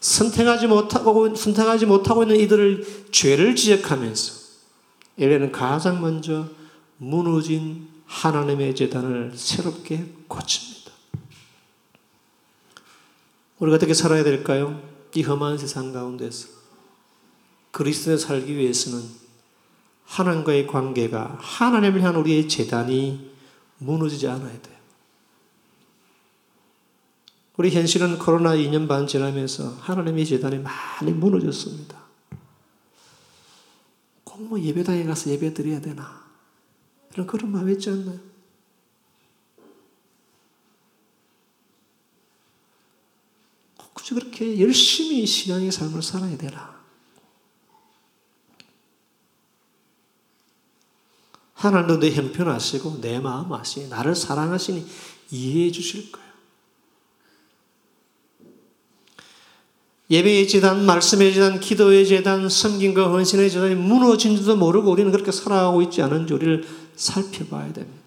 선택하지 0.00 0.66
못하고 0.66 1.34
선택하지 1.34 1.86
못하고 1.86 2.22
있는 2.22 2.36
이들을 2.36 3.08
죄를 3.12 3.54
지적하면서 3.54 4.42
엘리야는 5.18 5.52
가장 5.52 6.00
먼저 6.00 6.48
무너진 6.96 7.88
하나님의 8.06 8.74
재단을 8.74 9.32
새롭게 9.34 10.06
고칩니다. 10.28 10.92
우리가 13.58 13.76
어떻게 13.76 13.94
살아야 13.94 14.24
될까요? 14.24 14.82
이 15.14 15.22
험한 15.22 15.58
세상 15.58 15.92
가운데서 15.92 16.48
그리스도에 17.70 18.16
살기 18.16 18.56
위해서는 18.56 19.02
하나님과의 20.04 20.66
관계가 20.66 21.38
하나님을 21.40 22.00
향한 22.00 22.16
우리의 22.16 22.48
재단이 22.48 23.30
무너지지 23.78 24.28
않아야 24.28 24.60
돼요. 24.60 24.81
우리 27.56 27.70
현실은 27.70 28.18
코로나 28.18 28.54
2년 28.56 28.88
반 28.88 29.06
지나면서 29.06 29.76
하나님의 29.80 30.24
재단이 30.26 30.58
많이 30.58 31.12
무너졌습니다. 31.12 32.00
꼭 34.24 34.40
뭐 34.42 34.58
예배당에 34.60 35.04
가서 35.04 35.30
예배 35.30 35.52
드려야 35.54 35.80
되나? 35.80 36.24
이런 37.12 37.26
그런 37.26 37.52
마음 37.52 37.68
있지 37.70 37.90
않나요? 37.90 38.18
꼭 43.76 44.00
아주 44.00 44.14
그렇게 44.14 44.58
열심히 44.60 45.26
신앙의 45.26 45.70
삶을 45.70 46.02
살아야 46.02 46.36
되나? 46.38 46.82
하나님도 51.54 52.00
내 52.00 52.12
형편하시고 52.12 53.00
내 53.00 53.20
마음 53.20 53.52
아시니 53.52 53.88
나를 53.88 54.16
사랑하시니 54.16 54.86
이해해 55.30 55.70
주실 55.70 56.10
거예요. 56.10 56.21
예배의 60.12 60.46
재단, 60.46 60.84
말씀의 60.84 61.32
재단, 61.32 61.58
기도의 61.58 62.06
재단, 62.06 62.46
섬김과 62.46 63.08
헌신의 63.08 63.50
재단이 63.50 63.74
무너진 63.76 64.36
줄도 64.36 64.56
모르고 64.56 64.90
우리는 64.90 65.10
그렇게 65.10 65.32
살아가고 65.32 65.80
있지 65.80 66.02
않은지 66.02 66.34
우리를 66.34 66.68
살펴봐야 66.94 67.72
됩니다. 67.72 68.02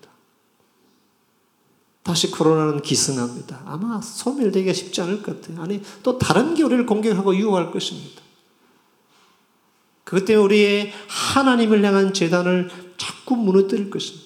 다시 2.04 2.30
코로나는 2.30 2.84
기승합니다. 2.84 3.64
아마 3.66 4.00
소멸되기가 4.00 4.72
쉽지 4.72 5.02
않을 5.02 5.24
것 5.24 5.42
같아요. 5.42 5.64
아니, 5.64 5.82
또 6.04 6.20
다른 6.20 6.54
게 6.54 6.62
우리를 6.62 6.86
공격하고 6.86 7.36
유혹할 7.36 7.72
것입니다. 7.72 8.22
그것 10.04 10.26
때문에 10.26 10.46
우리의 10.46 10.94
하나님을 11.08 11.84
향한 11.84 12.14
재단을 12.14 12.70
자꾸 12.98 13.36
무너뜨릴 13.36 13.90
것입니다. 13.90 14.26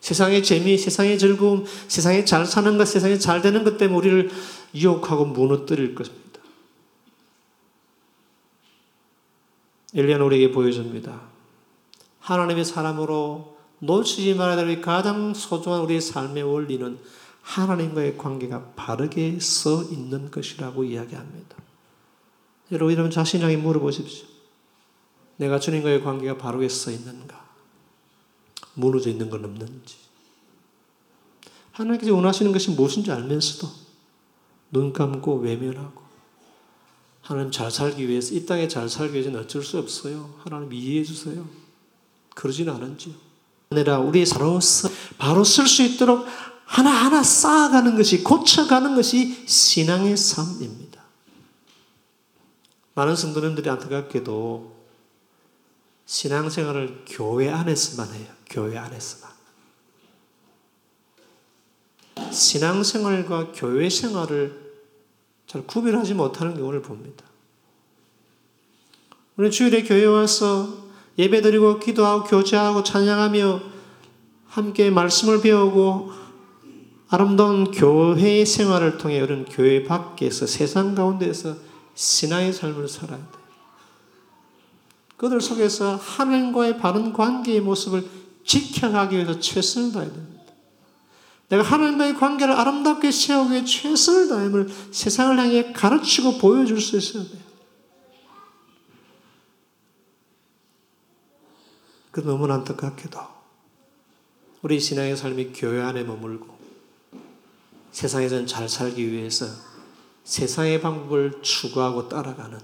세상의 0.00 0.42
재미, 0.42 0.76
세상의 0.76 1.18
즐거움, 1.18 1.64
세상에 1.88 2.24
잘 2.26 2.46
사는 2.46 2.76
것, 2.76 2.86
세상에 2.86 3.18
잘 3.18 3.40
되는 3.40 3.64
것 3.64 3.78
때문에 3.78 3.96
우리를 3.96 4.30
유혹하고 4.74 5.26
무너뜨릴 5.26 5.94
것입니다. 5.94 6.40
엘리야는 9.94 10.24
우리에게 10.26 10.52
보여줍니다. 10.52 11.20
하나님의 12.20 12.64
사람으로 12.64 13.56
놓치지 13.80 14.34
말아야 14.34 14.56
될 14.56 14.80
가장 14.80 15.32
소중한 15.34 15.80
우리의 15.82 16.00
삶의 16.00 16.42
원리는 16.42 16.98
하나님과의 17.42 18.18
관계가 18.18 18.72
바르게 18.76 19.40
서 19.40 19.82
있는 19.84 20.30
것이라고 20.30 20.84
이야기합니다. 20.84 21.56
여러분, 22.72 22.92
여러분 22.92 23.10
자신에게 23.10 23.56
물어보십시오. 23.56 24.26
내가 25.36 25.58
주님과의 25.58 26.02
관계가 26.02 26.36
바르게 26.36 26.68
서 26.68 26.90
있는가? 26.90 27.48
무너져 28.74 29.08
있는 29.08 29.30
건 29.30 29.44
없는지. 29.44 29.96
하나님께서 31.72 32.14
원하시는 32.14 32.52
것이 32.52 32.72
무엇인지 32.72 33.10
알면서도 33.10 33.87
눈 34.70 34.92
감고 34.92 35.38
외면하고 35.38 36.02
하나님 37.22 37.50
잘 37.50 37.70
살기 37.70 38.08
위해서 38.08 38.34
이 38.34 38.46
땅에 38.46 38.68
잘 38.68 38.88
살기 38.88 39.12
위해서는 39.14 39.40
어쩔 39.40 39.62
수 39.62 39.78
없어요. 39.78 40.34
하나님 40.38 40.72
이해해 40.72 41.04
주세요. 41.04 41.46
그러지는 42.34 42.74
않은지요. 42.74 43.14
아니라 43.70 43.98
우리 43.98 44.24
사로서 44.24 44.88
바로 45.18 45.44
쓸 45.44 45.66
수 45.66 45.82
있도록 45.82 46.26
하나하나 46.64 47.22
쌓아가는 47.22 47.96
것이 47.96 48.22
고쳐가는 48.22 48.94
것이 48.94 49.44
신앙의 49.46 50.16
삶입니다. 50.16 51.02
많은 52.94 53.14
성도님들이 53.14 53.68
안타깝게도 53.70 54.76
신앙생활을 56.06 57.04
교회 57.06 57.50
안에서만 57.50 58.14
해요. 58.14 58.26
교회 58.48 58.78
안에서만. 58.78 59.37
신앙생활과 62.30 63.52
교회 63.54 63.88
생활을 63.88 64.68
잘 65.46 65.66
구별하지 65.66 66.14
못하는 66.14 66.54
경우를 66.54 66.82
봅니다. 66.82 67.24
우리 69.36 69.50
주일에 69.50 69.82
교회 69.82 70.04
와서 70.04 70.88
예배드리고 71.18 71.78
기도하고 71.78 72.24
교제하고 72.24 72.82
찬양하며 72.82 73.60
함께 74.46 74.90
말씀을 74.90 75.40
배우고 75.40 76.12
아름다운 77.08 77.70
교회 77.70 78.44
생활을 78.44 78.98
통해 78.98 79.20
우리는 79.20 79.44
교회 79.46 79.84
밖에서 79.84 80.46
세상 80.46 80.94
가운데서 80.94 81.56
신앙의 81.94 82.52
삶을 82.52 82.88
살아야 82.88 83.18
돼. 83.18 83.38
그들 85.16 85.40
속에서 85.40 85.96
하나님과의 85.96 86.78
바른 86.78 87.12
관계의 87.12 87.60
모습을 87.60 88.06
지켜가기 88.44 89.16
위해서 89.16 89.38
최선을 89.38 89.92
다해야 89.92 90.12
됩니다. 90.12 90.37
내가 91.48 91.62
하나님과의 91.62 92.14
관계를 92.14 92.54
아름답게 92.54 93.10
세우기 93.10 93.52
위해 93.52 93.64
최선을 93.64 94.28
다함을 94.28 94.68
세상을 94.90 95.38
향해 95.38 95.72
가르치고 95.72 96.38
보여줄 96.38 96.80
수 96.80 96.98
있어야 96.98 97.24
돼요. 97.24 97.48
그 102.10 102.20
너무 102.20 102.50
안타깝게도 102.50 103.20
우리 104.62 104.80
신앙의 104.80 105.16
삶이 105.16 105.52
교회 105.54 105.80
안에 105.80 106.02
머물고 106.02 106.58
세상에선 107.92 108.46
잘 108.46 108.68
살기 108.68 109.10
위해서 109.10 109.46
세상의 110.24 110.80
방법을 110.80 111.40
추구하고 111.42 112.08
따라가는 112.08 112.58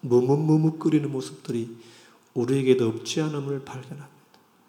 머뭇머뭇거리는 0.00 1.10
모습들이 1.10 1.76
우리에게도 2.34 2.88
없지 2.88 3.20
않음을 3.20 3.64
발견합니다. 3.64 4.08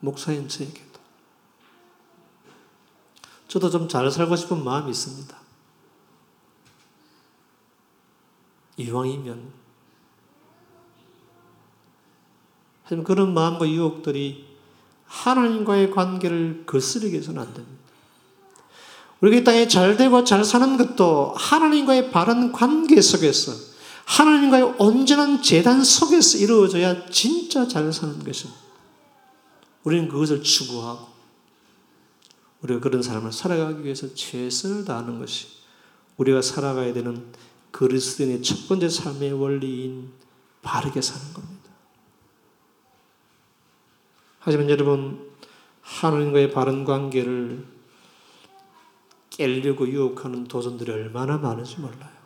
목사인 0.02 0.48
저에게도. 0.48 0.91
저도 3.52 3.70
좀 3.70 3.90
잘 3.90 4.10
살고 4.10 4.38
싶은 4.38 4.64
마음이 4.64 4.92
있습니다. 4.92 5.38
이왕이면. 8.78 9.52
하지만 12.84 13.04
그런 13.04 13.34
마음과 13.34 13.68
유혹들이 13.68 14.46
하나님과의 15.06 15.92
관계를 15.92 16.64
거스르게 16.66 17.18
해서는 17.18 17.42
안 17.42 17.54
됩니다. 17.54 17.84
우리가 19.20 19.42
이 19.42 19.44
땅에 19.44 19.68
잘 19.68 19.98
되고 19.98 20.24
잘 20.24 20.46
사는 20.46 20.78
것도 20.78 21.34
하나님과의 21.36 22.10
바른 22.12 22.54
관계 22.54 23.02
속에서 23.02 23.52
하나님과의 24.06 24.76
온전한 24.80 25.42
재단 25.42 25.84
속에서 25.84 26.38
이루어져야 26.38 27.10
진짜 27.10 27.68
잘 27.68 27.92
사는 27.92 28.18
것입니다. 28.24 28.62
우리는 29.84 30.08
그것을 30.08 30.42
추구하고 30.42 31.11
우리가 32.62 32.80
그런 32.80 33.02
삶을 33.02 33.32
살아가기 33.32 33.84
위해서 33.84 34.14
최선을 34.14 34.86
다하는 34.86 35.20
것이 35.20 35.48
우리가 36.18 36.42
살아가야 36.42 36.94
되는 36.94 37.34
그리스도인의 37.72 38.44
첫 38.44 38.68
번째 38.68 38.90
삶의 38.90 39.34
원리인 39.34 40.12
바르게 40.62 41.02
사는 41.02 41.34
겁니다. 41.34 41.72
하지만 44.40 44.70
여러분 44.70 45.32
하나님과의 45.82 46.52
바른 46.52 46.86
관계를 46.86 47.66
깨려고 49.30 49.88
유혹하는 49.88 50.44
도전들이 50.46 50.92
얼마나 50.92 51.38
많은지 51.38 51.80
몰라요. 51.80 52.22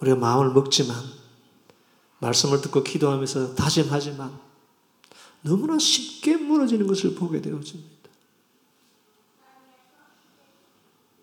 우리가 0.00 0.16
마음을 0.16 0.52
먹지만 0.52 0.96
말씀을 2.18 2.60
듣고 2.60 2.82
기도하면서 2.82 3.54
다짐하지만 3.54 4.51
너무나 5.42 5.78
쉽게 5.78 6.36
무너지는 6.36 6.86
것을 6.86 7.14
보게 7.14 7.40
되어집니다. 7.40 7.90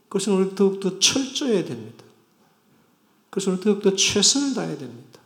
그것은 0.10 0.34
우리 0.34 0.55
더욱더 0.55 0.99
철저해야 0.99 1.63
됩니다. 1.65 2.03
그것은 3.29 3.53
우리 3.53 3.62
더욱더 3.62 3.95
최선을 3.95 4.55
다해야 4.55 4.77
됩니다. 4.77 5.19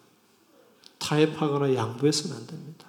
타협하거나 0.99 1.73
양보해서는 1.73 2.36
안 2.36 2.47
됩니다. 2.47 2.88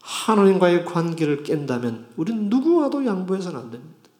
하나님과의 0.00 0.84
관계를 0.84 1.42
깬다면 1.42 2.12
우리는 2.16 2.48
누구와도 2.48 3.04
양보해서는 3.04 3.58
안 3.58 3.70
됩니다. 3.70 4.10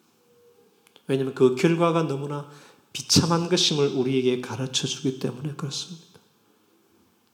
왜냐하면 1.06 1.34
그 1.34 1.54
결과가 1.54 2.04
너무나 2.04 2.48
비참한 2.92 3.48
것임을 3.48 3.88
우리에게 3.88 4.40
가르쳐 4.40 4.86
주기 4.86 5.18
때문에 5.18 5.54
그렇습니다. 5.54 6.06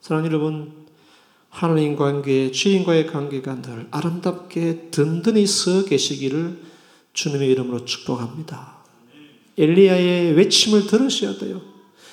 사랑하는 0.01 0.31
여러분, 0.31 0.88
하나님 1.50 1.96
관계, 1.96 2.50
주인과의 2.50 3.06
관계가 3.06 3.62
늘 3.62 3.88
아름답게 3.90 4.88
든든히 4.90 5.46
서 5.46 5.84
계시기를 5.84 6.62
주님의 7.12 7.48
이름으로 7.48 7.84
축복합니다. 7.84 8.76
엘리야의 9.56 10.34
외침을 10.34 10.87
들으셔야 10.87 11.37
돼요. 11.38 11.61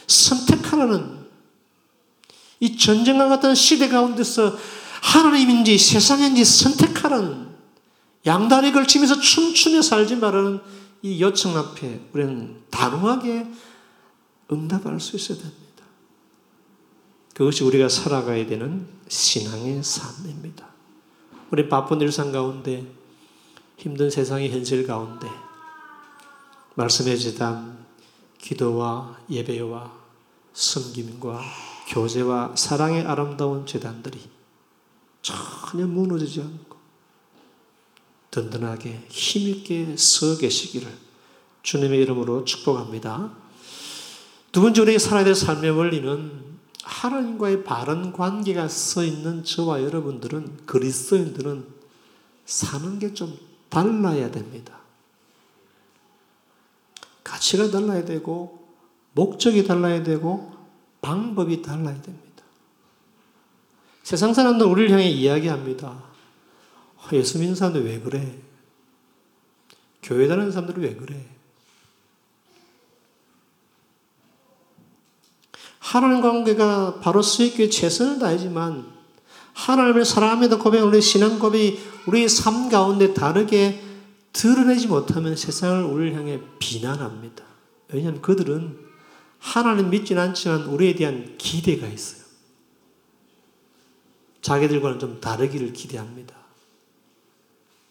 선택하라는 0.07 1.25
이 2.59 2.77
전쟁과 2.77 3.27
같은 3.27 3.53
시대 3.53 3.87
가운데서 3.87 4.57
하나님인지 5.01 5.77
세상인지 5.77 6.43
선택하라는 6.43 7.45
양다리 8.25 8.71
걸치면서 8.71 9.19
춤추며 9.19 9.83
살지 9.83 10.15
말라는 10.15 10.59
이 11.03 11.21
요청 11.21 11.55
앞에 11.55 11.99
우리는 12.13 12.55
단호하게 12.71 13.45
응답할 14.51 14.99
수 14.99 15.15
있어야 15.15 15.37
됩니다. 15.37 15.64
그것이 17.35 17.65
우리가 17.65 17.89
살아가야 17.89 18.47
되는 18.47 18.87
신앙의 19.09 19.83
삶입니다. 19.83 20.67
우리 21.51 21.67
바쁜 21.67 21.99
일상 21.99 22.31
가운데 22.31 22.87
힘든 23.77 24.09
세상의 24.09 24.51
현실 24.51 24.87
가운데 24.87 25.27
말씀의 26.75 27.19
재단, 27.19 27.85
기도와 28.37 29.17
예배와 29.29 29.91
섬김과 30.53 31.41
교제와 31.89 32.55
사랑의 32.55 33.05
아름다운 33.05 33.65
재단들이 33.65 34.17
전혀 35.21 35.85
무너지지 35.85 36.39
않고 36.39 36.77
든든하게 38.31 39.07
힘있게 39.09 39.97
서 39.97 40.37
계시기를 40.37 40.89
주님의 41.63 41.99
이름으로 41.99 42.45
축복합니다. 42.45 43.33
두 44.53 44.61
번째 44.61 44.81
우리가 44.83 44.99
살아야 44.99 45.25
될 45.25 45.35
삶의 45.35 45.71
원리는 45.71 46.54
하나님과의 46.85 47.63
바른 47.63 48.13
관계가 48.13 48.67
써 48.67 49.03
있는 49.03 49.43
저와 49.43 49.81
여러분들은 49.81 50.65
그리스도인들은 50.65 51.65
사는 52.45 52.99
게 52.99 53.13
좀 53.13 53.37
달라야 53.69 54.29
됩니다. 54.31 54.79
가치가 57.23 57.69
달라야 57.71 58.05
되고 58.05 58.67
목적이 59.13 59.65
달라야 59.65 60.03
되고 60.03 60.53
방법이 61.01 61.61
달라야 61.61 62.01
됩니다. 62.01 62.43
세상 64.03 64.33
사람들 64.33 64.65
우리를 64.67 64.91
향해 64.91 65.09
이야기합니다. 65.09 65.87
아, 65.89 67.09
예수 67.13 67.39
믿는 67.39 67.55
사람들 67.55 67.83
왜 67.85 67.99
그래? 67.99 68.39
교회 70.03 70.27
다니는 70.27 70.51
사람들은 70.51 70.83
왜 70.83 70.95
그래? 70.95 71.25
하나님 75.85 76.19
관계가 76.19 76.99
바로 76.99 77.21
수익교회 77.21 77.69
최선을 77.69 78.17
다하지만 78.17 78.91
하나님을 79.53 80.03
사랑합니다 80.03 80.57
고백 80.57 80.81
우리 80.81 80.99
신앙 80.99 81.37
고백이 81.37 81.79
우리 82.07 82.27
삶 82.27 82.69
가운데 82.69 83.13
다르게 83.13 83.83
드러내지 84.33 84.87
못하면 84.87 85.35
세상을 85.35 85.83
우리를 85.83 86.17
향해 86.17 86.41
비난합니다. 86.57 87.43
왜냐하면 87.89 88.19
그들은 88.23 88.79
하나님 89.37 89.91
믿지는 89.91 90.23
않지만 90.23 90.63
우리에 90.63 90.95
대한 90.95 91.35
기대가 91.37 91.85
있어요. 91.85 92.25
자기들과는 94.41 94.97
좀 94.97 95.21
다르기를 95.21 95.71
기대합니다. 95.71 96.35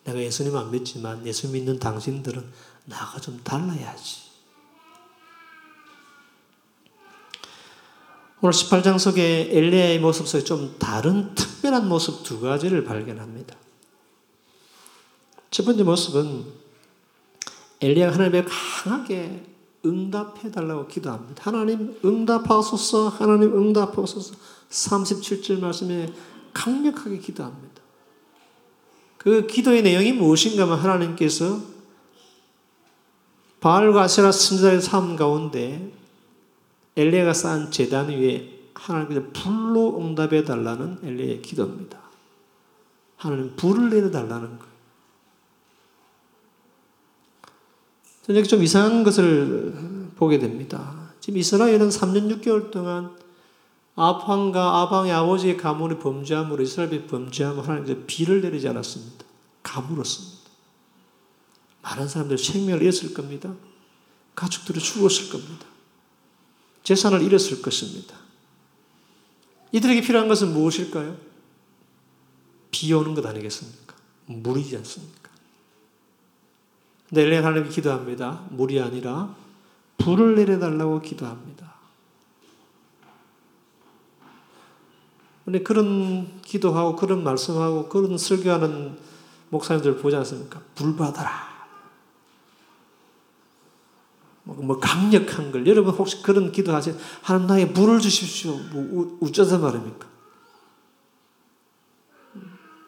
내가 0.03 0.19
예수님 0.19 0.57
안 0.57 0.73
믿지만 0.73 1.25
예수 1.29 1.49
믿는 1.49 1.79
당신들은 1.79 2.45
나가 2.87 3.21
좀 3.21 3.41
달라야지. 3.45 4.24
오늘 8.45 8.53
18장 8.53 8.99
속에 8.99 9.49
엘리야의 9.53 10.01
모습 10.01 10.29
속에 10.29 10.45
좀 10.45 10.77
다른 10.79 11.35
특별한 11.35 11.89
모습 11.89 12.25
두 12.25 12.43
가지를 12.43 12.85
발견합니다. 12.85 13.57
첫 15.51 15.65
번째 15.65 15.83
모습은 15.85 16.45
엘리야가 17.81 18.13
하나님께 18.13 18.45
강하게 18.47 19.47
응답해 19.87 20.51
달라고 20.51 20.89
기도합니다. 20.89 21.43
하나님 21.43 21.99
응답하소서, 22.05 23.09
하나님 23.09 23.57
응답하소서. 23.57 24.35
37절 24.69 25.61
말씀에 25.61 26.13
강력하게 26.53 27.21
기도합니다. 27.21 27.81
그 29.17 29.47
기도의 29.47 29.81
내용이 29.81 30.13
무엇인가 30.13 30.65
하면 30.65 30.79
하나님께서 30.79 31.63
바알과 33.61 34.03
아세라 34.03 34.31
선지자의 34.33 34.83
삶 34.83 35.17
가운데 35.17 36.04
엘리야가 36.97 37.33
쌓은 37.33 37.71
재단 37.71 38.09
위에 38.09 38.51
하나님께서 38.75 39.27
불로 39.33 39.99
응답해 40.01 40.45
달라는 40.45 40.99
엘리야의 41.03 41.43
기도입니다. 41.43 41.99
하나님 43.17 43.57
불을 43.57 43.91
내려 43.91 44.11
달라는 44.11 44.59
거예요. 44.59 44.75
저는 48.23 48.45
좀 48.45 48.63
이상한 48.63 49.05
것을 49.05 50.11
보게 50.17 50.39
됩니다. 50.39 51.11
지금 51.21 51.39
이스라엘은 51.39 51.89
3년 51.89 52.41
6개월 52.41 52.71
동안 52.71 53.17
아방과 53.97 54.83
아방의 54.83 55.13
아버지의 55.13 55.57
가문이 55.57 55.99
범죄함으로 55.99 56.63
이스라엘이 56.63 57.07
범죄함으로 57.07 57.63
하나님께서 57.63 58.01
비를 58.07 58.41
내리지 58.41 58.69
않았습니다. 58.69 59.25
가물었습니다. 59.63 60.51
많은 61.83 62.09
사람들 62.09 62.39
생명을 62.39 62.83
잃었을 62.83 63.15
겁니다. 63.15 63.55
가족들이 64.35 64.81
죽었을 64.81 65.31
겁니다. 65.31 65.67
재산을 66.85 67.23
잃었을 67.23 67.61
것입니다. 67.63 68.15
이들에게 69.73 70.03
필요한 70.03 70.29
것은 70.29 70.53
무엇일까요? 70.53 71.17
비 72.71 72.93
오는 72.93 73.15
것 73.15 73.27
아니겠습니까? 73.27 73.95
물이지 74.27 74.77
않습니까? 74.77 75.31
근데 77.09 77.23
엘레 77.23 77.39
하나님께 77.39 77.71
기도합니다. 77.71 78.45
물이 78.51 78.81
아니라 78.81 79.35
불을 79.99 80.37
내려달라고 80.37 81.01
기도합니다. 81.01 81.75
근데 85.45 85.63
그런 85.63 86.41
기도하고 86.43 86.97
그런 86.97 87.23
말씀하고 87.23 87.89
그런 87.89 88.17
설교하는 88.17 88.99
목사님들 89.51 89.99
보지 89.99 90.17
않습니까? 90.17 90.61
불 90.75 90.97
받아라. 90.97 91.54
뭐, 94.65 94.67
뭐 94.67 94.79
강력한 94.81 95.53
걸 95.53 95.67
여러분 95.67 95.95
혹시 95.95 96.23
그런 96.23 96.53
기도하세요? 96.53 96.97
하나님 97.23 97.47
나에게 97.47 97.73
불을 97.73 98.01
주십시오. 98.01 98.57
뭐 98.73 99.19
어쩌서 99.21 99.59
말입니까? 99.59 100.09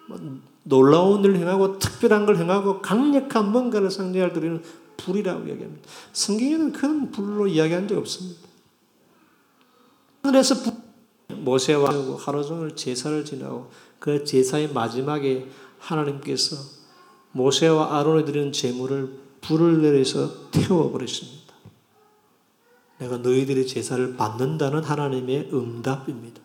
뭐 0.08 0.18
놀라운 0.62 1.24
일을 1.24 1.36
행하고 1.36 1.78
특별한 1.78 2.26
걸 2.26 2.36
행하고 2.36 2.80
강력한 2.80 3.52
뭔가를 3.52 3.90
상징할 3.90 4.32
때 4.32 4.40
우리는 4.40 4.62
불이라고 4.96 5.46
이야기합니다. 5.46 5.88
성경에는 6.12 6.72
그런 6.72 7.10
불로 7.10 7.46
이야기한 7.46 7.86
적 7.86 7.98
없습니다. 7.98 8.40
하늘에서 10.22 10.62
불, 10.62 10.72
모세와 11.36 12.16
하루 12.18 12.44
종일 12.44 12.74
제사를 12.74 13.24
지나고 13.24 13.70
그 13.98 14.24
제사의 14.24 14.72
마지막에 14.72 15.48
하나님께서 15.78 16.56
모세와 17.32 17.98
아론에 17.98 18.24
드리는 18.24 18.50
제물을 18.52 19.26
불을 19.42 19.82
내려서 19.82 20.50
태워버렸습니다. 20.50 21.45
내가 22.98 23.18
너희들의 23.18 23.66
제사를 23.66 24.16
받는다는 24.16 24.82
하나님의 24.82 25.50
응답입니다. 25.52 26.40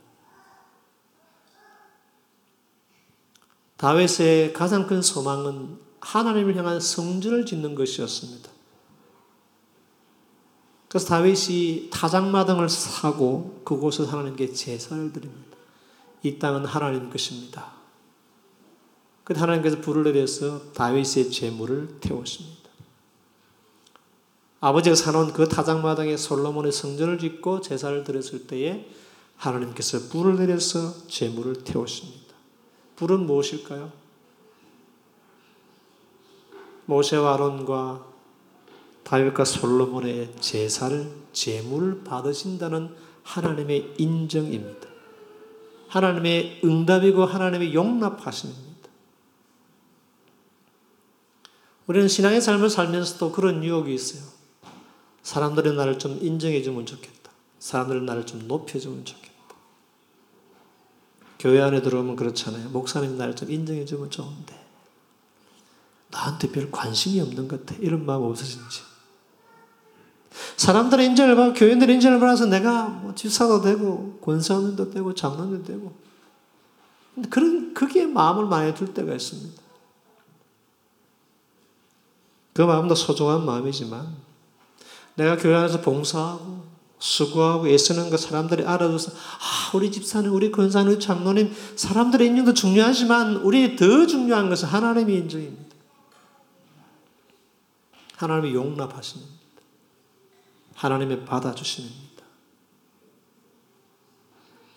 다윗의 3.78 4.54
가장 4.54 4.86
큰 4.86 5.02
소망은 5.02 5.80
하나님을 6.02 6.56
향한 6.56 6.80
성전을 6.80 7.46
짓는 7.46 7.74
것이었습니다. 7.74 8.50
그래서 10.88 11.08
다윗이 11.08 11.90
타작마당을 11.90 12.68
사고 12.68 13.62
그곳에 13.64 14.04
하나님께 14.04 14.52
제사를 14.52 15.14
드립니다. 15.14 15.58
이 16.22 16.38
땅은 16.38 16.66
하나님 16.66 17.10
것입니다. 17.10 17.72
그 19.24 19.34
하나님께서 19.34 19.80
불을 19.80 20.04
내려서 20.04 20.74
다윗의 20.74 21.32
제물을 21.32 22.00
태웠습니다. 22.02 22.61
아버지가 24.62 24.96
사놓은 24.96 25.34
그 25.34 25.50
타작마당에 25.50 26.16
솔로몬의 26.16 26.72
성전을 26.72 27.18
짓고 27.18 27.62
제사를 27.62 28.04
드렸을 28.04 28.46
때에 28.46 28.88
하나님께서 29.36 30.10
불을 30.10 30.38
내려서 30.38 31.08
제물을 31.08 31.64
태웠습니다. 31.64 32.36
불은 32.96 33.26
무엇일까요? 33.26 33.92
모세와 36.86 37.34
아론과 37.34 38.06
다윗과 39.04 39.46
솔로몬의 39.46 40.36
제사를 40.40 41.12
제물을 41.34 42.04
받으신다는 42.04 42.96
하나님의 43.24 43.96
인정입니다. 43.98 44.88
하나님의 45.88 46.62
응답이고 46.64 47.26
하나님의 47.26 47.74
용납하심입니다. 47.74 48.90
우리는 51.88 52.08
신앙의 52.08 52.42
삶을 52.42 52.70
살면서도 52.70 53.32
그런 53.32 53.64
유혹이 53.64 53.94
있어요. 53.94 54.41
사람들이 55.24 55.76
나를 55.76 56.00
좀 56.00 56.18
인정해주면 56.22 56.86
좋겠다. 56.86 57.32
사람들이 57.60 58.02
나를 58.02 58.26
좀 58.26 58.48
높여주면 58.48 59.06
좋겠다. 59.06 59.32
교회 61.40 61.62
안에 61.62 61.82
들어오면 61.82 62.16
그렇잖아요. 62.16 62.70
목사님 62.70 63.18
나를 63.18 63.36
좀 63.36 63.52
인정해주면 63.52 64.10
좋은데. 64.10 64.62
나한테 66.10 66.52
별 66.52 66.70
관심이 66.72 67.20
없는 67.22 67.48
것 67.48 67.66
같아. 67.66 67.80
이런 67.82 68.06
마음 68.06 68.24
없으신지. 68.24 68.82
사람들의 70.58 71.06
인정을 71.08 71.36
받고 71.36 71.54
교인들의 71.54 71.96
인정을 71.96 72.20
받아서 72.20 72.46
내가 72.46 72.88
뭐 72.88 73.16
집사도 73.16 73.62
되고 73.62 74.20
권사님도 74.22 74.92
되고 74.92 75.14
장로도 75.14 75.64
되고 75.64 75.94
그런 77.30 77.74
그게 77.74 78.06
마음을 78.06 78.46
많이 78.46 78.74
둘 78.74 78.94
때가 78.94 79.14
있습니다. 79.14 79.62
그 82.54 82.62
마음도 82.62 82.96
소중한 82.96 83.46
마음이지만 83.46 84.16
내가 85.16 85.38
교회 85.38 85.56
안에서 85.56 85.82
봉사하고 85.82 86.72
수고하고 87.00 87.68
애쓰는 87.68 88.12
거 88.12 88.18
사람들이 88.18 88.64
알아줘서 88.64 89.12
아 89.12 89.72
우리 89.74 89.92
집사님 89.92 90.32
우리 90.34 90.52
우리 90.52 91.00
장로님 91.00 91.52
사람들의 91.76 92.28
인정도 92.28 92.54
중요하지만 92.54 93.38
우리 93.38 93.76
더 93.76 94.06
중요한 94.06 94.50
것은 94.50 94.68
하나님의 94.68 95.16
인정입니다. 95.18 95.76
하나님의 98.18 98.54
용납하십니다. 98.54 99.32
하나님의 100.76 101.26
받아주십니다. 101.26 102.02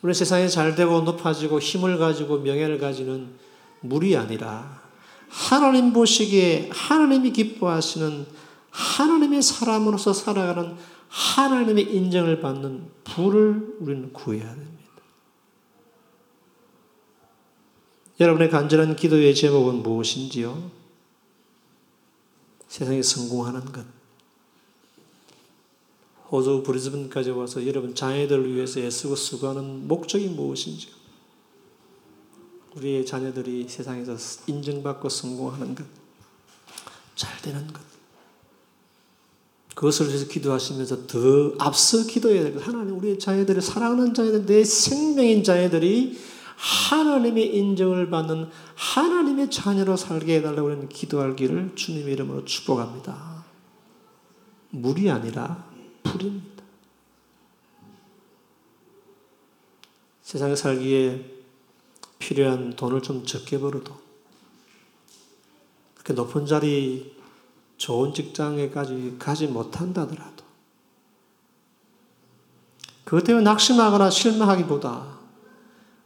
우리 0.01 0.15
세상에 0.15 0.49
잘 0.49 0.75
되고 0.75 1.01
높아지고 1.01 1.61
힘을 1.61 1.99
가지고 1.99 2.39
명예를 2.39 2.79
가지는 2.79 3.35
물이 3.81 4.17
아니라 4.17 4.83
하나님 5.29 5.93
보시기에 5.93 6.71
하나님이 6.73 7.33
기뻐하시는 7.33 8.27
하나님의 8.75 9.41
사람으로서 9.41 10.13
살아가는 10.13 10.77
하나님의 11.09 11.95
인정을 11.95 12.41
받는 12.41 12.91
부를 13.05 13.77
우리는 13.79 14.13
구해야 14.13 14.53
됩니다. 14.53 14.85
여러분의 18.19 18.51
간절한 18.51 18.97
기도의 18.97 19.35
제목은 19.35 19.83
무엇인지요? 19.85 20.71
세상에 22.67 23.01
성공하는 23.01 23.65
것. 23.71 23.87
호주 26.33 26.65
브리즈번까지 26.65 27.31
와서 27.31 27.65
여러분 27.69 27.95
자녀들을 27.95 28.53
위해서 28.53 28.81
애쓰고 28.81 29.15
수고하는 29.15 29.87
목적이 29.87 30.29
무엇인지요? 30.31 30.93
우리의 32.75 33.07
자녀들이 33.07 33.69
세상에서 33.69 34.17
인정받고 34.49 35.09
성공하는 35.09 35.77
것, 35.77 35.87
잘 37.15 37.41
되는 37.41 37.65
것. 37.69 37.94
그것을 39.75 40.09
위해서 40.09 40.27
기도하시면서 40.27 41.07
더 41.07 41.53
앞서 41.59 42.07
기도해야 42.07 42.43
될 42.45 42.55
것. 42.55 42.67
하나님, 42.67 42.97
우리의 42.97 43.19
자녀들을 43.19 43.61
사랑하는 43.61 44.15
자녀들, 44.15 44.47
내 44.47 44.65
생명인 44.65 45.43
자녀들이 45.43 46.19
하나님의 46.57 47.57
인정을 47.57 48.11
받는 48.11 48.49
하나님의 48.75 49.51
자녀로 49.51 49.97
살게 49.97 50.37
해달라고 50.37 50.71
하는 50.71 50.89
기도할 50.89 51.35
길을 51.35 51.73
주님의 51.75 52.13
이름으로 52.13 52.45
축복합니다. 52.45 53.45
물이 54.71 55.11
아니라 55.11 55.69
불입니다. 56.05 56.63
세상에 60.23 60.57
살기에 60.57 61.33
필요한 62.19 62.75
돈을 62.75 63.03
좀 63.03 63.27
적게 63.27 63.59
벌어도 63.59 63.95
그렇게 65.95 66.15
높은 66.15 66.47
자리 66.47 67.14
좋은 67.85 68.15
직장에까지 68.15 69.17
가지 69.19 69.47
못한다더라도 69.47 70.43
그것 73.05 73.25
때문에 73.25 73.45
낙심하거나 73.45 74.09
실망하기보다 74.09 75.19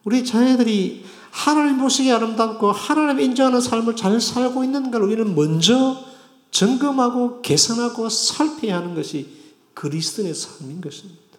우리 0.02 0.24
자녀들이 0.24 1.04
하나님 1.30 1.78
보시기에 1.78 2.14
아름답고 2.14 2.72
하나님 2.72 3.20
인정하는 3.20 3.60
삶을 3.60 3.94
잘 3.94 4.20
살고 4.20 4.64
있는 4.64 4.90
걸 4.90 5.02
우리는 5.02 5.36
먼저 5.36 6.04
점검하고 6.50 7.42
개선하고 7.42 8.08
살펴야 8.08 8.78
하는 8.78 8.96
것이 8.96 9.38
그리스도인의 9.74 10.34
삶인 10.34 10.80
것입니다. 10.80 11.38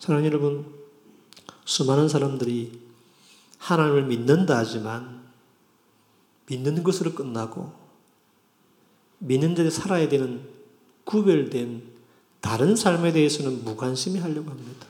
사랑하는 0.00 0.26
여러분, 0.26 0.66
수많은 1.64 2.08
사람들이 2.08 2.80
하나님을 3.58 4.06
믿는다 4.06 4.58
하지만 4.58 5.22
믿는 6.46 6.82
것으로 6.82 7.14
끝나고 7.14 7.72
믿는 9.18 9.54
자들이 9.54 9.70
살아야 9.70 10.08
되는 10.08 10.46
구별된 11.04 11.92
다른 12.40 12.74
삶에 12.74 13.12
대해서는 13.12 13.64
무관심히 13.64 14.18
하려고 14.18 14.50
합니다. 14.50 14.86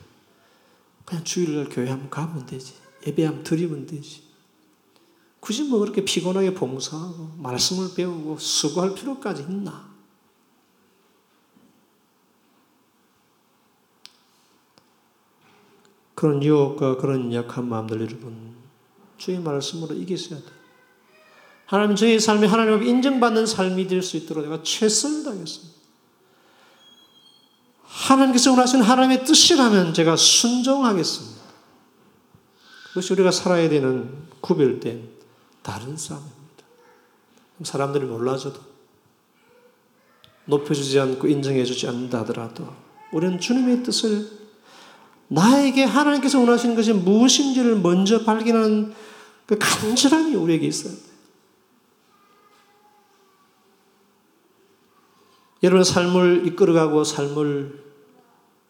그냥 1.04 1.22
주일날 1.24 1.68
교회 1.68 1.90
한번 1.90 2.08
가면 2.08 2.46
되지. 2.46 2.74
예배 3.06 3.24
한번 3.24 3.44
드리면 3.44 3.86
되지. 3.86 4.22
굳이 5.40 5.64
뭐 5.64 5.80
그렇게 5.80 6.04
피곤하게 6.04 6.54
봉사하고 6.54 7.32
말씀을 7.36 7.94
배우고 7.94 8.38
수고할 8.38 8.94
필요까지 8.94 9.42
있나? 9.42 9.92
그런 16.14 16.42
유혹과 16.42 16.98
그런 16.98 17.34
약한 17.34 17.68
마음들 17.68 18.00
여러분 18.00 18.54
주의 19.18 19.40
말씀으로 19.40 19.94
이기셔야 19.96 20.38
돼요. 20.38 20.61
하나님 21.72 21.96
저의 21.96 22.20
삶이 22.20 22.46
하나님 22.46 22.74
앞에 22.74 22.84
인정받는 22.84 23.46
삶이 23.46 23.86
될 23.86 24.02
수 24.02 24.18
있도록 24.18 24.44
내가 24.44 24.62
최선을 24.62 25.24
다하겠습니다. 25.24 25.72
하나님께서 27.82 28.50
원하시는 28.50 28.84
하나님의 28.84 29.24
뜻이라면 29.24 29.94
제가 29.94 30.16
순종하겠습니다. 30.16 31.40
그것이 32.88 33.14
우리가 33.14 33.30
살아야 33.30 33.70
되는 33.70 34.12
구별된 34.42 35.08
다른 35.62 35.96
삶입니다. 35.96 36.36
사람들이 37.62 38.04
몰라줘도 38.04 38.60
높여주지 40.44 41.00
않고 41.00 41.26
인정해주지 41.26 41.88
않는다 41.88 42.20
하더라도 42.20 42.68
우리는 43.14 43.40
주님의 43.40 43.82
뜻을 43.82 44.28
나에게 45.28 45.84
하나님께서 45.84 46.38
원하시는 46.38 46.76
것이 46.76 46.92
무엇인지를 46.92 47.76
먼저 47.76 48.24
발견하는 48.24 48.92
그 49.46 49.56
간절함이 49.58 50.34
우리에게 50.34 50.66
있어야 50.66 50.92
돼요. 50.92 51.11
여러분의 55.62 55.84
삶을 55.84 56.46
이끌어가고 56.46 57.04
삶을 57.04 57.82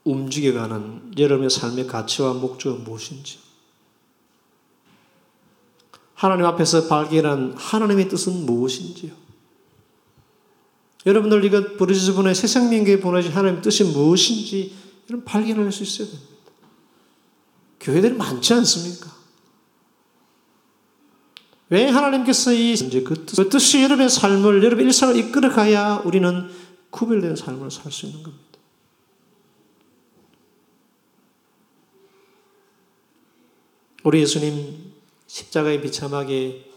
움직여가는 0.04 1.12
여러분의 1.16 1.50
삶의 1.50 1.86
가치와 1.86 2.34
목적은 2.34 2.84
무엇인지. 2.84 3.38
하나님 6.14 6.44
앞에서 6.46 6.86
발견한 6.86 7.54
하나님의 7.56 8.08
뜻은 8.08 8.46
무엇인지요. 8.46 9.10
여러분들 11.04 11.44
이것 11.44 11.76
브리즈번의 11.76 12.34
새 12.34 12.46
생명교회 12.46 13.00
보내신 13.00 13.32
하나님의 13.32 13.62
뜻이 13.62 13.84
무엇인지 13.84 14.72
이런 15.08 15.24
발견할 15.24 15.72
수 15.72 15.82
있어야 15.82 16.08
됩니다. 16.08 16.32
교회들이 17.80 18.14
많지 18.14 18.54
않습니까? 18.54 19.10
왜 21.70 21.88
하나님께서 21.88 22.52
이 22.52 22.76
그, 23.02 23.26
뜻, 23.26 23.34
그 23.34 23.48
뜻이 23.48 23.82
여러분의 23.82 24.10
삶을 24.10 24.62
여러분의 24.62 24.86
일상을 24.86 25.16
이끌어가야 25.16 26.02
우리는 26.04 26.48
구별된 26.92 27.34
삶을 27.34 27.70
살 27.72 27.90
수 27.90 28.06
있는 28.06 28.22
겁니다. 28.22 28.44
우리 34.04 34.20
예수님 34.20 34.92
십자가에 35.26 35.80
비참하게 35.80 36.70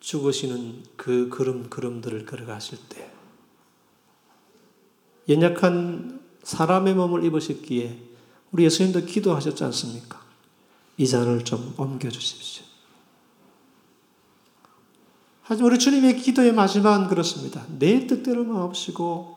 죽으시는 0.00 0.84
그 0.96 1.28
걸음 1.28 1.70
걸음들을 1.70 2.26
걸어가실 2.26 2.78
때 2.88 3.10
연약한 5.28 6.20
사람의 6.42 6.94
몸을 6.94 7.24
입으셨기에 7.24 8.00
우리 8.52 8.64
예수님도 8.64 9.06
기도하셨지 9.06 9.64
않습니까? 9.64 10.24
이 10.98 11.06
잔을 11.06 11.44
좀 11.44 11.74
옮겨 11.76 12.10
주십시오. 12.10 12.64
하지만 15.42 15.70
우리 15.70 15.78
주님의 15.78 16.16
기도의 16.18 16.52
마지막은 16.52 17.08
그렇습니다. 17.08 17.64
내 17.78 18.06
뜻대로만 18.06 18.62
없이고 18.62 19.35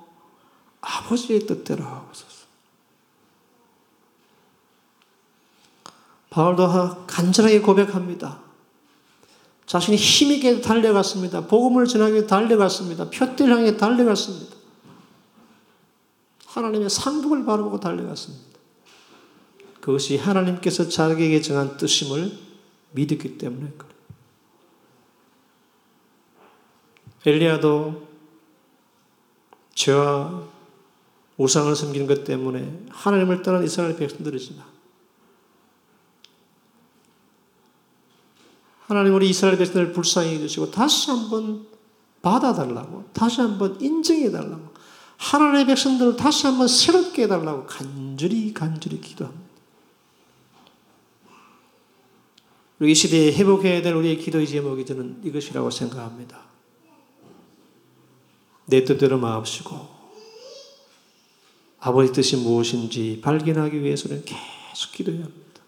아버지의 0.81 1.41
뜻대로 1.45 1.83
하옵소서. 1.83 2.39
바울도 6.29 7.05
간절하게 7.07 7.61
고백합니다. 7.61 8.39
자신이 9.65 9.97
힘있게 9.97 10.61
달려갔습니다. 10.61 11.47
복음을 11.47 11.85
전하기 11.85 12.27
달려갔습니다. 12.27 13.09
표대를 13.09 13.55
향해 13.55 13.77
달려갔습니다. 13.77 14.55
하나님의 16.47 16.89
상급을 16.89 17.45
바라보고 17.45 17.79
달려갔습니다. 17.79 18.59
그것이 19.79 20.17
하나님께서 20.17 20.89
자기에게 20.89 21.41
정한 21.41 21.77
뜻임을 21.77 22.37
믿었기 22.91 23.37
때문에 23.37 23.71
그래요. 23.77 23.93
엘리야도 27.25 28.07
죄와 29.75 30.58
우상을 31.39 31.73
섬기는 31.73 32.05
것 32.05 32.25
때문에 32.25 32.85
하나님을 32.89 33.41
떠난 33.41 33.63
이스라엘 33.63 33.95
백성들이지만 33.95 34.65
하나님 38.85 39.15
우리 39.15 39.29
이스라엘 39.29 39.57
백성들을 39.57 39.93
불쌍히 39.93 40.35
해주시고 40.35 40.71
다시 40.71 41.09
한번 41.09 41.65
받아달라고 42.21 43.05
다시 43.13 43.39
한번 43.39 43.79
인정해달라고 43.79 44.69
하나님의 45.17 45.67
백성들을 45.67 46.17
다시 46.17 46.45
한번 46.45 46.67
새롭게 46.67 47.23
해달라고 47.23 47.65
간절히 47.65 48.53
간절히 48.53 48.99
기도합니다. 48.99 49.49
우리 52.79 52.91
이 52.91 52.95
시대에 52.95 53.33
회복해야 53.33 53.81
될 53.81 53.93
우리의 53.93 54.17
기도의 54.17 54.45
제목이 54.45 54.85
저는 54.85 55.21
이것이라고 55.23 55.69
생각합니다. 55.69 56.41
내 58.65 58.83
뜻대로 58.83 59.17
마옵시고 59.17 59.98
아버지 61.79 62.11
뜻이 62.11 62.35
무엇인지 62.35 63.19
발견하기 63.21 63.81
위해서는 63.81 64.23
계속 64.25 64.91
기도해야 64.91 65.23
합니다. 65.23 65.61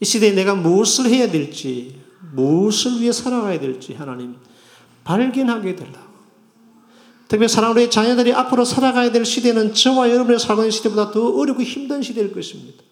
이 0.00 0.04
시대에 0.04 0.32
내가 0.32 0.54
무엇을 0.54 1.06
해야 1.06 1.30
될지, 1.30 1.98
무엇을 2.32 3.00
위해 3.00 3.12
살아가야 3.12 3.58
될지 3.60 3.94
하나님 3.94 4.36
발견하게 5.04 5.76
달라고. 5.76 6.14
특히 7.28 7.48
사랑하는 7.48 7.90
자녀들이 7.90 8.32
앞으로 8.32 8.64
살아가야 8.64 9.10
될 9.10 9.24
시대는 9.24 9.72
저와 9.72 10.10
여러분의 10.10 10.38
살고 10.38 10.62
있는 10.62 10.70
시대보다 10.70 11.10
더 11.10 11.36
어렵고 11.36 11.62
힘든 11.62 12.02
시대일 12.02 12.32
것입니다. 12.32 12.82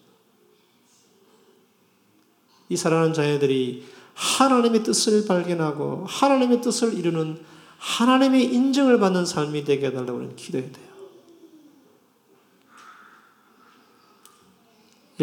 이 2.69 2.75
사랑하는 2.75 3.13
자녀들이 3.13 3.83
하나님의 4.15 4.83
뜻을 4.83 5.25
발견하고 5.27 6.05
하나님의 6.07 6.61
뜻을 6.61 6.97
이루는 6.97 7.39
하나님의 7.77 8.45
인정을 8.53 8.99
받는 8.99 9.25
삶이 9.25 9.63
되게 9.65 9.87
해달라고 9.87 10.35
기도해야 10.35 10.71
돼요. 10.71 10.92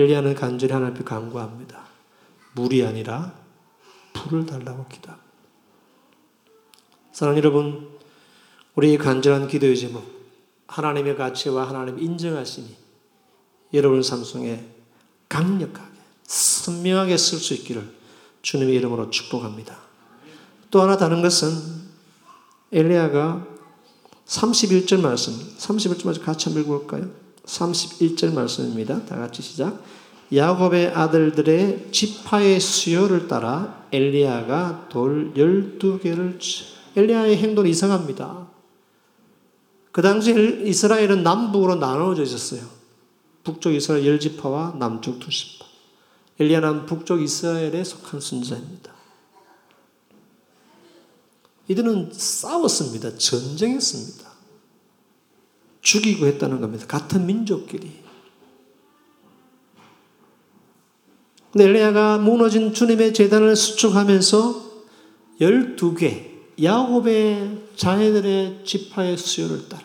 엘리야는 0.01 0.35
간절히 0.35 0.73
하나님 0.73 0.95
앞에 0.95 1.05
간구합니다. 1.05 1.85
물이 2.55 2.85
아니라 2.85 3.35
불을 4.13 4.47
달라고 4.47 4.87
기도합니다. 4.89 5.31
사랑하는 7.13 7.43
여러분, 7.43 7.89
우리의 8.75 8.99
간절한 8.99 9.49
기도의 9.49 9.77
제목, 9.77 10.05
하나님의 10.67 11.17
가치와 11.17 11.69
하나님 11.69 11.99
인정하심이 11.99 12.69
여러분 13.75 14.03
삶 14.03 14.25
속에 14.25 14.67
강력하게, 15.29 15.99
선명하게 16.25 17.17
쓸 17.17 17.39
수 17.39 17.55
있기를 17.55 17.93
주님의 18.43 18.75
이름으로 18.77 19.11
축복합니다. 19.11 19.77
또 20.71 20.81
하나 20.81 20.97
다른 20.97 21.21
것은 21.21 21.51
엘리야가 22.73 23.47
31절 24.27 25.01
말씀, 25.01 25.33
31절 25.59 26.07
말씀 26.07 26.23
같이 26.23 26.47
한번 26.47 26.63
읽어볼까요? 26.63 27.11
31절 27.45 28.33
말씀입니다. 28.33 29.05
다 29.05 29.17
같이 29.17 29.43
시작. 29.43 29.83
야곱의 30.35 30.89
아들들의 30.95 31.89
지파의 31.91 32.61
수요를 32.61 33.27
따라 33.27 33.87
엘리야가 33.93 34.89
돌 34.89 35.35
12개를 35.35 36.39
엘리야의 36.97 37.37
행동이 37.37 37.71
이상합니다. 37.71 38.49
그 39.93 40.03
당시 40.03 40.33
이스라엘은 40.65 41.23
남북으로 41.23 41.77
나누어져 41.77 42.23
있었어요. 42.23 42.63
북쪽 43.43 43.75
이스라엘 43.75 44.07
열 44.07 44.21
지파와 44.21 44.77
남쪽 44.79 45.19
두 45.19 45.31
지파. 45.31 45.67
엘리야는 46.39 46.87
북쪽 46.87 47.21
이스라엘에 47.21 47.83
속한 47.83 48.21
선자입니다. 48.21 48.93
이들은 51.69 52.11
싸웠습니다. 52.13 53.17
전쟁했습니다. 53.17 54.30
죽이고 55.81 56.27
했다는 56.27 56.61
겁니다. 56.61 56.87
같은 56.87 57.27
민족끼리. 57.27 58.01
근데 61.53 61.65
엘리야가 61.65 62.19
무너진 62.19 62.73
주님의 62.73 63.13
재단을 63.13 63.57
수축하면서 63.57 64.71
12개 65.41 66.31
야곱의 66.63 67.63
자녀들의 67.77 68.65
지파의 68.65 69.17
수요를 69.17 69.69
따라 69.69 69.83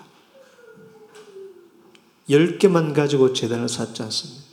10개만 2.30 2.94
가지고 2.94 3.34
재단을 3.34 3.70
쌓지 3.70 4.04
않습니다. 4.04 4.46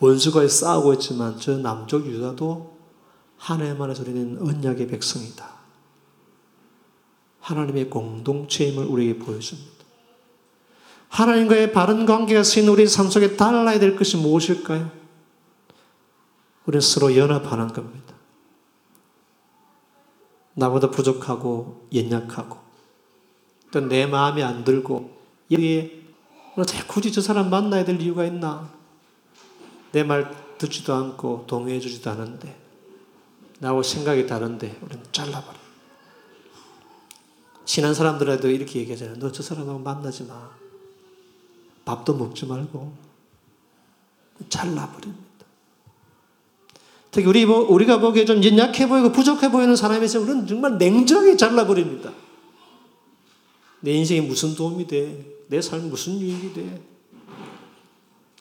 원수가 0.00 0.46
싸우고 0.46 0.94
있지만 0.94 1.38
저 1.38 1.56
남쪽 1.58 2.06
유다도 2.06 2.78
하나님만의 3.36 3.94
소리는 3.96 4.38
언약의 4.40 4.88
백성이다. 4.88 5.57
하나님의 7.48 7.88
공동체임을 7.88 8.84
우리에게 8.84 9.18
보여줍니다. 9.18 9.78
하나님과의 11.08 11.72
바른 11.72 12.04
관계가 12.04 12.42
쓰인 12.42 12.68
우리 12.68 12.86
삶 12.86 13.08
속에 13.08 13.36
달라야 13.36 13.78
될 13.78 13.96
것이 13.96 14.18
무엇일까요? 14.18 14.90
우리는 16.66 16.80
서로 16.82 17.16
연합하는 17.16 17.68
겁니다. 17.68 18.14
나보다 20.54 20.90
부족하고 20.90 21.88
연약하고 21.94 22.58
또 23.70 23.80
내 23.80 24.06
마음에 24.06 24.42
안 24.42 24.64
들고 24.64 25.16
여기에 25.50 26.02
굳이 26.86 27.12
저 27.12 27.20
사람 27.20 27.48
만나야 27.50 27.84
될 27.84 28.00
이유가 28.00 28.24
있나? 28.24 28.70
내 29.92 30.02
말 30.02 30.30
듣지도 30.58 30.92
않고 30.92 31.44
동의해 31.46 31.80
주지도 31.80 32.10
않은데 32.10 32.58
나하고 33.60 33.82
생각이 33.82 34.26
다른데 34.26 34.78
우리는 34.82 35.02
잘라버려. 35.12 35.67
친한 37.68 37.92
사람들에도 37.92 38.48
이렇게 38.48 38.80
얘기하잖아요. 38.80 39.18
너 39.18 39.30
저 39.30 39.42
사람하고 39.42 39.78
만나지 39.80 40.24
마. 40.24 40.50
밥도 41.84 42.14
먹지 42.14 42.46
말고 42.46 42.94
잘라버립니다. 44.48 45.28
특히 47.10 47.26
우리, 47.28 47.44
우리가 47.44 48.00
보기에 48.00 48.24
좀 48.24 48.42
연약해 48.42 48.88
보이고 48.88 49.12
부족해 49.12 49.50
보이는 49.50 49.76
사람에 49.76 50.06
서 50.08 50.18
우리는 50.18 50.46
정말 50.46 50.78
냉정하게 50.78 51.36
잘라버립니다. 51.36 52.12
내 53.80 53.92
인생에 53.92 54.22
무슨 54.22 54.54
도움이 54.54 54.86
돼? 54.86 55.26
내삶 55.48 55.90
무슨 55.90 56.18
유익이 56.18 56.54
돼? 56.54 56.82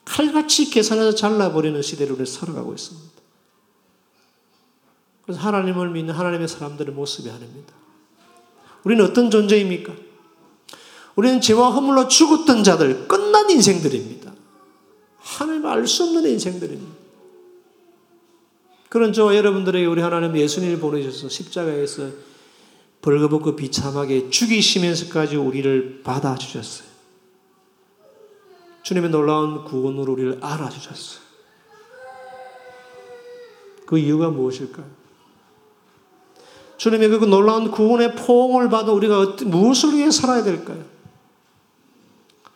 칼같이 0.05 0.69
계산해서 0.69 1.15
잘라버리는 1.15 1.81
시대를 1.81 2.13
우리 2.13 2.25
살아가고 2.25 2.73
있습니다. 2.73 3.07
그래서 5.23 5.41
하나님을 5.41 5.89
믿는 5.89 6.13
하나님의 6.13 6.47
사람들의 6.47 6.95
모습이 6.95 7.29
아닙니다. 7.29 7.73
우리는 8.83 9.03
어떤 9.03 9.29
존재입니까? 9.29 9.93
우리는 11.15 11.41
죄와 11.41 11.71
허물로 11.71 12.07
죽었던 12.07 12.63
자들, 12.63 13.07
끝난 13.07 13.49
인생들입니다. 13.49 14.33
하나님을 15.17 15.69
알수 15.69 16.03
없는 16.03 16.29
인생들입니다. 16.29 16.95
그런 18.89 19.13
저 19.13 19.35
여러분들에게 19.35 19.85
우리 19.85 20.01
하나님 20.01 20.37
예수님을 20.37 20.79
보내셔서 20.79 21.27
십자가에서 21.27 22.09
벌거벗고 23.01 23.55
비참하게 23.55 24.29
죽이시면서까지 24.29 25.35
우리를 25.35 26.01
받아주셨어요. 26.03 26.87
주님의 28.83 29.09
놀라운 29.09 29.65
구원으로 29.65 30.13
우리를 30.13 30.39
알아주셨어요. 30.41 31.21
그 33.85 33.97
이유가 33.97 34.29
무엇일까요? 34.29 34.96
주님의 36.77 37.09
그 37.09 37.25
놀라운 37.25 37.71
구원의 37.71 38.15
포옹을 38.15 38.69
받아 38.69 38.91
우리가 38.91 39.35
무엇을 39.45 39.95
위해 39.95 40.11
살아야 40.11 40.43
될까요? 40.43 40.83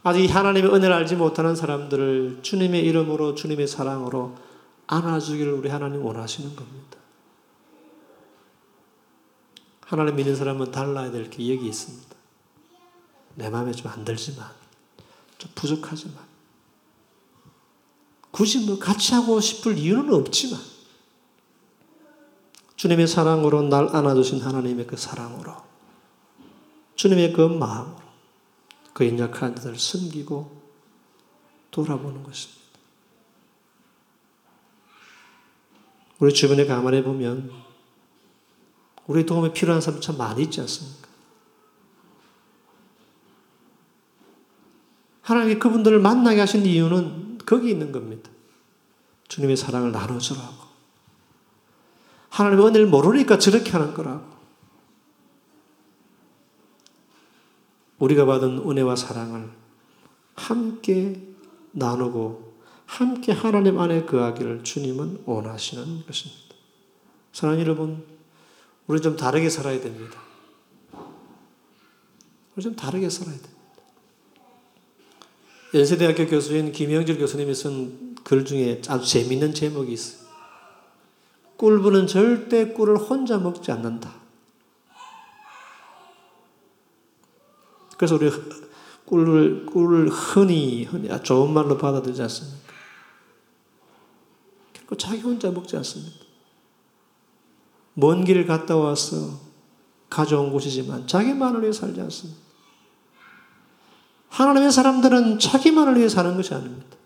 아직 0.03 0.27
하나님의 0.27 0.73
은혜를 0.73 0.93
알지 0.93 1.15
못하는 1.15 1.55
사람들을 1.55 2.39
주님의 2.41 2.83
이름으로 2.85 3.35
주님의 3.35 3.67
사랑으로 3.67 4.35
안아주기를 4.87 5.53
우리 5.53 5.69
하나님 5.69 6.03
원하시는 6.03 6.55
겁니다. 6.55 6.97
하나님 9.81 10.15
믿는 10.15 10.35
사람은 10.35 10.71
달라야 10.71 11.11
될 11.11 11.29
게 11.29 11.53
여기 11.53 11.67
있습니다. 11.67 12.15
내 13.35 13.49
마음에 13.49 13.71
좀 13.71 13.91
안 13.91 14.03
들지만, 14.05 14.47
좀 15.37 15.51
부족하지만, 15.55 16.15
굳이 18.31 18.65
뭐 18.65 18.77
같이 18.79 19.13
하고 19.13 19.39
싶을 19.39 19.77
이유는 19.77 20.13
없지만, 20.13 20.59
주님의 22.81 23.05
사랑으로 23.05 23.61
날 23.61 23.95
안아주신 23.95 24.41
하나님의 24.41 24.87
그 24.87 24.97
사랑으로, 24.97 25.55
주님의 26.95 27.31
그 27.33 27.41
마음으로, 27.41 28.01
그 28.91 29.07
연약한 29.07 29.55
자들을 29.55 29.77
섬기고 29.77 30.63
돌아보는 31.69 32.23
것입니다. 32.23 32.59
우리 36.17 36.33
주변에 36.33 36.65
가만히 36.65 37.03
보면 37.03 37.51
우리 39.05 39.27
도움이 39.27 39.53
필요한 39.53 39.79
사람 39.79 40.01
참 40.01 40.17
많이 40.17 40.41
있지 40.41 40.59
않습니까? 40.61 41.07
하나님이 45.21 45.59
그분들을 45.59 45.99
만나게 45.99 46.39
하신 46.39 46.65
이유는 46.65 47.41
거기 47.45 47.69
있는 47.69 47.91
겁니다. 47.91 48.31
주님의 49.27 49.55
사랑을 49.55 49.91
나눠주라고. 49.91 50.70
하나님의 52.31 52.65
은혜를 52.65 52.87
모르니까 52.87 53.37
저렇게 53.37 53.71
하는 53.71 53.93
거라고. 53.93 54.25
우리가 57.99 58.25
받은 58.25 58.67
은혜와 58.67 58.95
사랑을 58.95 59.51
함께 60.33 61.21
나누고 61.71 62.55
함께 62.87 63.31
하나님 63.31 63.79
안에 63.79 64.05
거하기를 64.05 64.63
주님은 64.63 65.23
원하시는 65.25 66.05
것입니다. 66.05 66.55
사랑하는 67.31 67.63
여러분, 67.63 68.03
우리 68.87 69.01
좀 69.01 69.15
다르게 69.15 69.49
살아야 69.49 69.79
됩니다. 69.79 70.19
우리 72.55 72.63
좀 72.63 72.75
다르게 72.75 73.07
살아야 73.09 73.35
됩니다. 73.35 73.61
연세대학교 75.73 76.25
교수인 76.27 76.71
김영길 76.71 77.19
교수님이 77.19 77.53
쓴 77.53 78.11
글 78.23 78.45
중에 78.45 78.81
아주 78.87 79.07
재미있는 79.07 79.53
제목이 79.53 79.93
있어요. 79.93 80.20
꿀부는 81.61 82.07
절대 82.07 82.73
꿀을 82.73 82.97
혼자 82.97 83.37
먹지 83.37 83.71
않는다. 83.71 84.11
그래서 87.97 88.15
우리 88.15 88.31
꿀을, 89.05 89.67
꿀을 89.67 90.09
흔히, 90.09 90.85
흔히, 90.85 91.07
좋은 91.21 91.53
말로 91.53 91.77
받아들이지 91.77 92.19
않습니까? 92.23 92.57
결코 94.73 94.97
자기 94.97 95.21
혼자 95.21 95.51
먹지 95.51 95.77
않습니다. 95.77 96.15
먼 97.93 98.25
길을 98.25 98.47
갔다 98.47 98.75
와서 98.75 99.39
가져온 100.09 100.51
곳이지만 100.51 101.05
자기만을 101.05 101.61
위해 101.61 101.71
살지 101.71 102.01
않습니다. 102.01 102.41
하나님의 104.29 104.71
사람들은 104.71 105.37
자기만을 105.37 105.97
위해 105.97 106.09
사는 106.09 106.35
것이 106.35 106.55
아닙니다. 106.55 106.97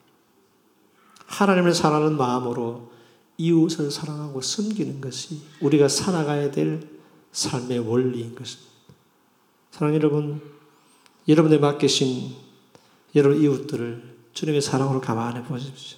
하나님을 1.26 1.74
사랑하는 1.74 2.16
마음으로 2.16 2.95
이웃을 3.38 3.92
사랑하고 3.92 4.42
섬기는 4.42 5.02
것이 5.02 5.42
우리가 5.62 5.88
살아가야 5.88 6.52
될 6.52 6.88
삶의 7.32 7.80
원리인 7.80 8.36
것입니다. 8.36 8.72
사랑 9.72 9.94
여러분, 9.94 10.42
여러분의 11.28 11.60
맡기신 11.60 12.34
여러분 13.16 13.42
이웃들을 13.42 14.16
주님의 14.34 14.62
사랑으로 14.62 15.02
감안해 15.02 15.44
보십시오. 15.44 15.98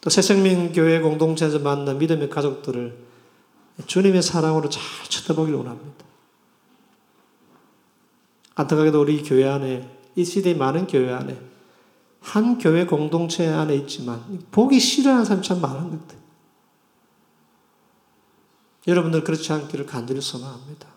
또 0.00 0.10
새생명교회 0.10 1.00
공동체에서 1.00 1.58
만난 1.58 1.98
믿음의 1.98 2.30
가족들을 2.30 2.96
주님의 3.86 4.22
사랑으로 4.22 4.68
잘 4.68 4.82
쳐다보기를 5.08 5.58
원합니다. 5.58 6.04
안타깝게도 8.54 9.00
우리 9.00 9.22
교회 9.22 9.46
안에 9.48 9.88
이 10.16 10.24
시대의 10.24 10.56
많은 10.56 10.86
교회 10.86 11.12
안에 11.12 11.49
한 12.20 12.58
교회 12.58 12.84
공동체 12.86 13.48
안에 13.48 13.74
있지만 13.76 14.44
보기 14.50 14.78
싫어하는 14.78 15.24
사람이 15.24 15.46
참 15.46 15.60
많은 15.60 15.90
것 15.90 16.00
같아요. 16.02 16.20
여러분들 18.86 19.24
그렇지 19.24 19.52
않기를 19.52 19.86
간절히 19.86 20.20
소망합니다. 20.20 20.88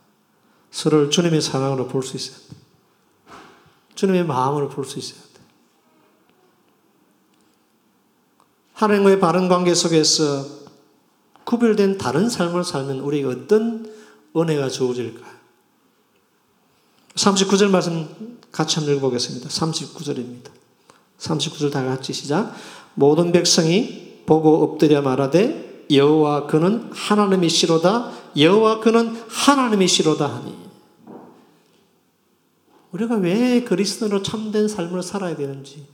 서로를 0.71 1.09
주님의 1.09 1.41
사랑으로 1.41 1.87
볼 1.87 2.03
수 2.03 2.15
있어야 2.17 2.37
돼요. 2.37 2.61
주님의 3.95 4.25
마음으로 4.25 4.69
볼 4.69 4.85
수 4.85 4.99
있어야 4.99 5.21
돼요. 5.21 5.45
하나님과의 8.73 9.19
바른 9.19 9.47
관계 9.47 9.73
속에서 9.73 10.63
구별된 11.43 11.97
다른 11.97 12.29
삶을 12.29 12.63
살면 12.63 12.99
우리에게 12.99 13.27
어떤 13.27 13.93
은혜가 14.35 14.69
주어질까요? 14.69 15.33
39절 17.15 17.69
말씀 17.69 18.39
같이 18.51 18.77
한번 18.77 18.95
읽어보겠습니다. 18.95 19.47
39절입니다. 19.49 20.62
39절 21.23 21.71
다 21.71 21.83
같이 21.83 22.13
시작. 22.13 22.53
모든 22.95 23.31
백성이 23.31 24.21
보고 24.25 24.63
엎드려 24.63 25.01
말하되 25.01 25.85
여호와 25.91 26.47
그는 26.47 26.89
하나님이시로다. 26.91 28.11
여호와 28.37 28.79
그는 28.79 29.15
하나님이시로다 29.27 30.27
하니. 30.27 30.55
우리가 32.91 33.15
왜 33.15 33.63
그리스도로 33.63 34.21
참된 34.21 34.67
삶을 34.67 35.01
살아야 35.01 35.35
되는지 35.35 35.85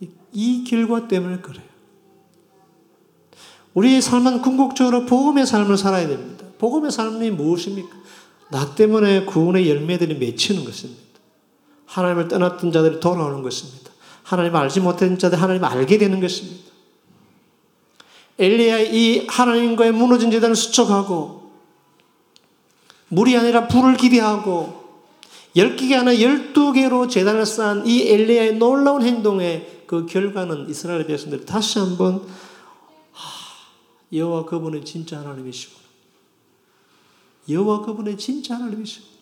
이, 0.00 0.08
이 0.32 0.64
결과 0.64 1.08
때문에 1.08 1.38
그래요. 1.38 1.64
우리의 3.74 4.00
삶은 4.00 4.42
궁극적으로 4.42 5.06
복음의 5.06 5.44
삶을 5.44 5.76
살아야 5.76 6.06
됩니다. 6.06 6.46
복음의 6.58 6.90
삶이 6.90 7.30
무엇입니까? 7.32 7.88
나 8.50 8.74
때문에 8.74 9.24
구원의 9.24 9.68
열매들이 9.68 10.18
맺히는 10.18 10.64
것입니다. 10.64 11.02
하나님을 11.86 12.28
떠났던 12.28 12.72
자들이 12.72 13.00
돌아오는 13.00 13.42
것입니다. 13.42 13.90
하나님을 14.26 14.60
알지 14.60 14.80
못했던 14.80 15.18
자들이 15.18 15.40
하나님을 15.40 15.68
알게 15.68 15.98
되는 15.98 16.20
것입니다. 16.20 16.72
엘리야 18.38 18.80
이 18.80 19.26
하나님과의 19.28 19.92
무너진 19.92 20.30
재단을 20.30 20.56
수척하고 20.56 21.52
물이 23.08 23.36
아니라 23.36 23.68
불을 23.68 23.96
기대하고 23.96 24.84
열 25.54 25.76
개가 25.76 26.00
아니라 26.00 26.20
열두 26.20 26.72
개로 26.72 27.06
재단을 27.06 27.46
쌓은 27.46 27.86
이 27.86 28.02
엘리야의 28.08 28.56
놀라운 28.56 29.02
행동의 29.02 29.84
그 29.86 30.06
결과는 30.06 30.68
이스라엘 30.68 31.06
백성들이 31.06 31.46
다시 31.46 31.78
한번 31.78 32.26
여호와 34.12 34.44
그분은 34.44 34.84
진짜 34.84 35.18
하나님이시구나. 35.20 35.86
여호와 37.48 37.82
그분은 37.82 38.18
진짜 38.18 38.56
하나님이시구나. 38.56 39.16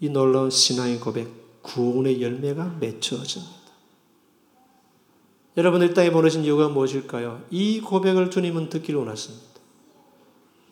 이 0.00 0.08
놀라운 0.08 0.50
신앙의 0.50 1.00
고백, 1.00 1.28
구원의 1.62 2.22
열매가 2.22 2.76
맺혀집니다. 2.80 3.60
여러분 5.56 5.82
이 5.82 5.92
땅에 5.92 6.10
보내신 6.10 6.44
이유가 6.44 6.68
무엇일까요? 6.68 7.42
이 7.50 7.80
고백을 7.80 8.30
주님은 8.30 8.70
듣기를 8.70 9.00
원하십니다. 9.00 9.46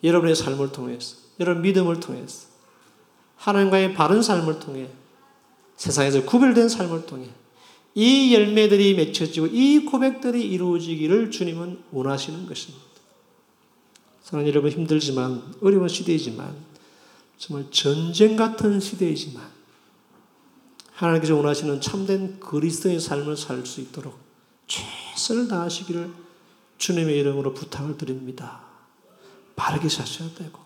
여러분의 0.04 0.36
삶을 0.36 0.72
통해서, 0.72 1.16
여러분 1.40 1.62
믿음을 1.62 2.00
통해서, 2.00 2.46
하나님과의 3.36 3.94
바른 3.94 4.22
삶을 4.22 4.60
통해, 4.60 4.88
세상에서 5.78 6.24
구별된 6.24 6.68
삶을 6.68 7.06
통해 7.06 7.28
이 7.94 8.34
열매들이 8.34 8.94
맺혀지고 8.94 9.46
이 9.46 9.84
고백들이 9.84 10.42
이루어지기를 10.42 11.30
주님은 11.30 11.84
원하시는 11.92 12.46
것입니다. 12.46 12.84
사랑하는 14.22 14.52
여러분 14.52 14.70
힘들지만 14.70 15.54
어려운 15.62 15.88
시대이지만 15.88 16.54
정말 17.38 17.66
전쟁 17.70 18.36
같은 18.36 18.78
시대이지만 18.78 19.57
하나님께서 20.98 21.36
원하시는 21.36 21.80
참된 21.80 22.40
그리스도의 22.40 22.98
삶을 22.98 23.36
살 23.36 23.64
수 23.64 23.80
있도록 23.80 24.18
최선을 24.66 25.46
다하시기를 25.46 26.12
주님의 26.78 27.18
이름으로 27.18 27.54
부탁을 27.54 27.96
드립니다. 27.96 28.62
바르게 29.54 29.88
사셔야 29.88 30.28
되고 30.34 30.58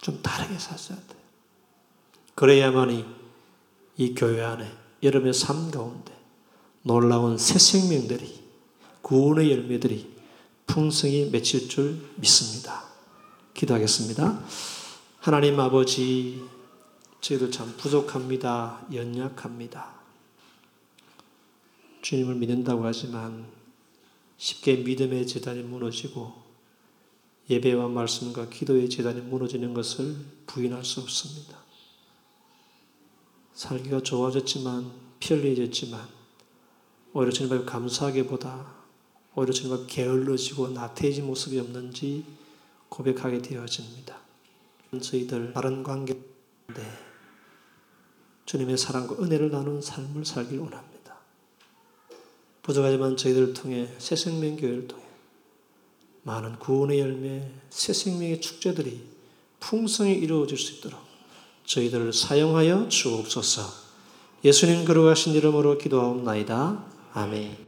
좀 0.00 0.20
다르게 0.22 0.58
사셔야 0.58 0.96
돼요. 0.96 1.18
그래야만이 2.34 3.04
이 3.98 4.14
교회 4.14 4.42
안에 4.42 4.70
여러분의 5.02 5.34
삶 5.34 5.70
가운데 5.70 6.16
놀라운 6.82 7.36
새 7.36 7.58
생명들이 7.58 8.40
구원의 9.02 9.50
열매들이 9.50 10.16
풍성히 10.66 11.28
맺힐 11.30 11.68
줄 11.68 12.00
믿습니다. 12.16 12.84
기도하겠습니다. 13.54 14.42
하나님 15.20 15.58
아버지, 15.60 16.42
저희도 17.20 17.50
참 17.50 17.74
부족합니다. 17.76 18.86
연약합니다. 18.92 19.98
주님을 22.02 22.36
믿는다고 22.36 22.84
하지만 22.84 23.46
쉽게 24.36 24.76
믿음의 24.76 25.26
재단이 25.26 25.62
무너지고 25.62 26.32
예배와 27.50 27.88
말씀과 27.88 28.48
기도의 28.48 28.88
재단이 28.88 29.20
무너지는 29.22 29.74
것을 29.74 30.16
부인할 30.46 30.84
수 30.84 31.00
없습니다. 31.00 31.58
살기가 33.52 34.02
좋아졌지만 34.02 34.92
편리해졌지만 35.18 36.06
오히려 37.12 37.32
주님 37.32 37.52
앞에 37.52 37.64
감사하기보다 37.64 38.74
오히려 39.34 39.52
주님 39.52 39.72
앞에 39.72 39.86
게을러지고 39.86 40.68
나태해진 40.68 41.26
모습이 41.26 41.58
없는지 41.58 42.24
고백하게 42.88 43.42
되어집니다. 43.42 44.16
저희들 45.00 45.52
바른 45.52 45.82
관계인데 45.82 47.07
주님의 48.48 48.78
사랑과 48.78 49.14
은혜를 49.22 49.50
나눈 49.50 49.82
삶을 49.82 50.24
살길 50.24 50.58
원합니다. 50.58 51.16
부족하지만 52.62 53.18
저희들을 53.18 53.52
통해 53.52 53.88
새 53.98 54.16
생명 54.16 54.56
교회를 54.56 54.88
통해 54.88 55.04
많은 56.22 56.58
구원의 56.58 56.98
열매, 56.98 57.50
새 57.68 57.92
생명의 57.92 58.40
축제들이 58.40 59.04
풍성히 59.60 60.14
이루어질 60.14 60.56
수 60.56 60.76
있도록 60.76 60.98
저희들을 61.66 62.14
사용하여 62.14 62.88
주옵소서. 62.88 63.62
예수님 64.42 64.86
걸어가신 64.86 65.34
이름으로 65.34 65.76
기도하옵나이다. 65.76 66.86
아멘. 67.12 67.67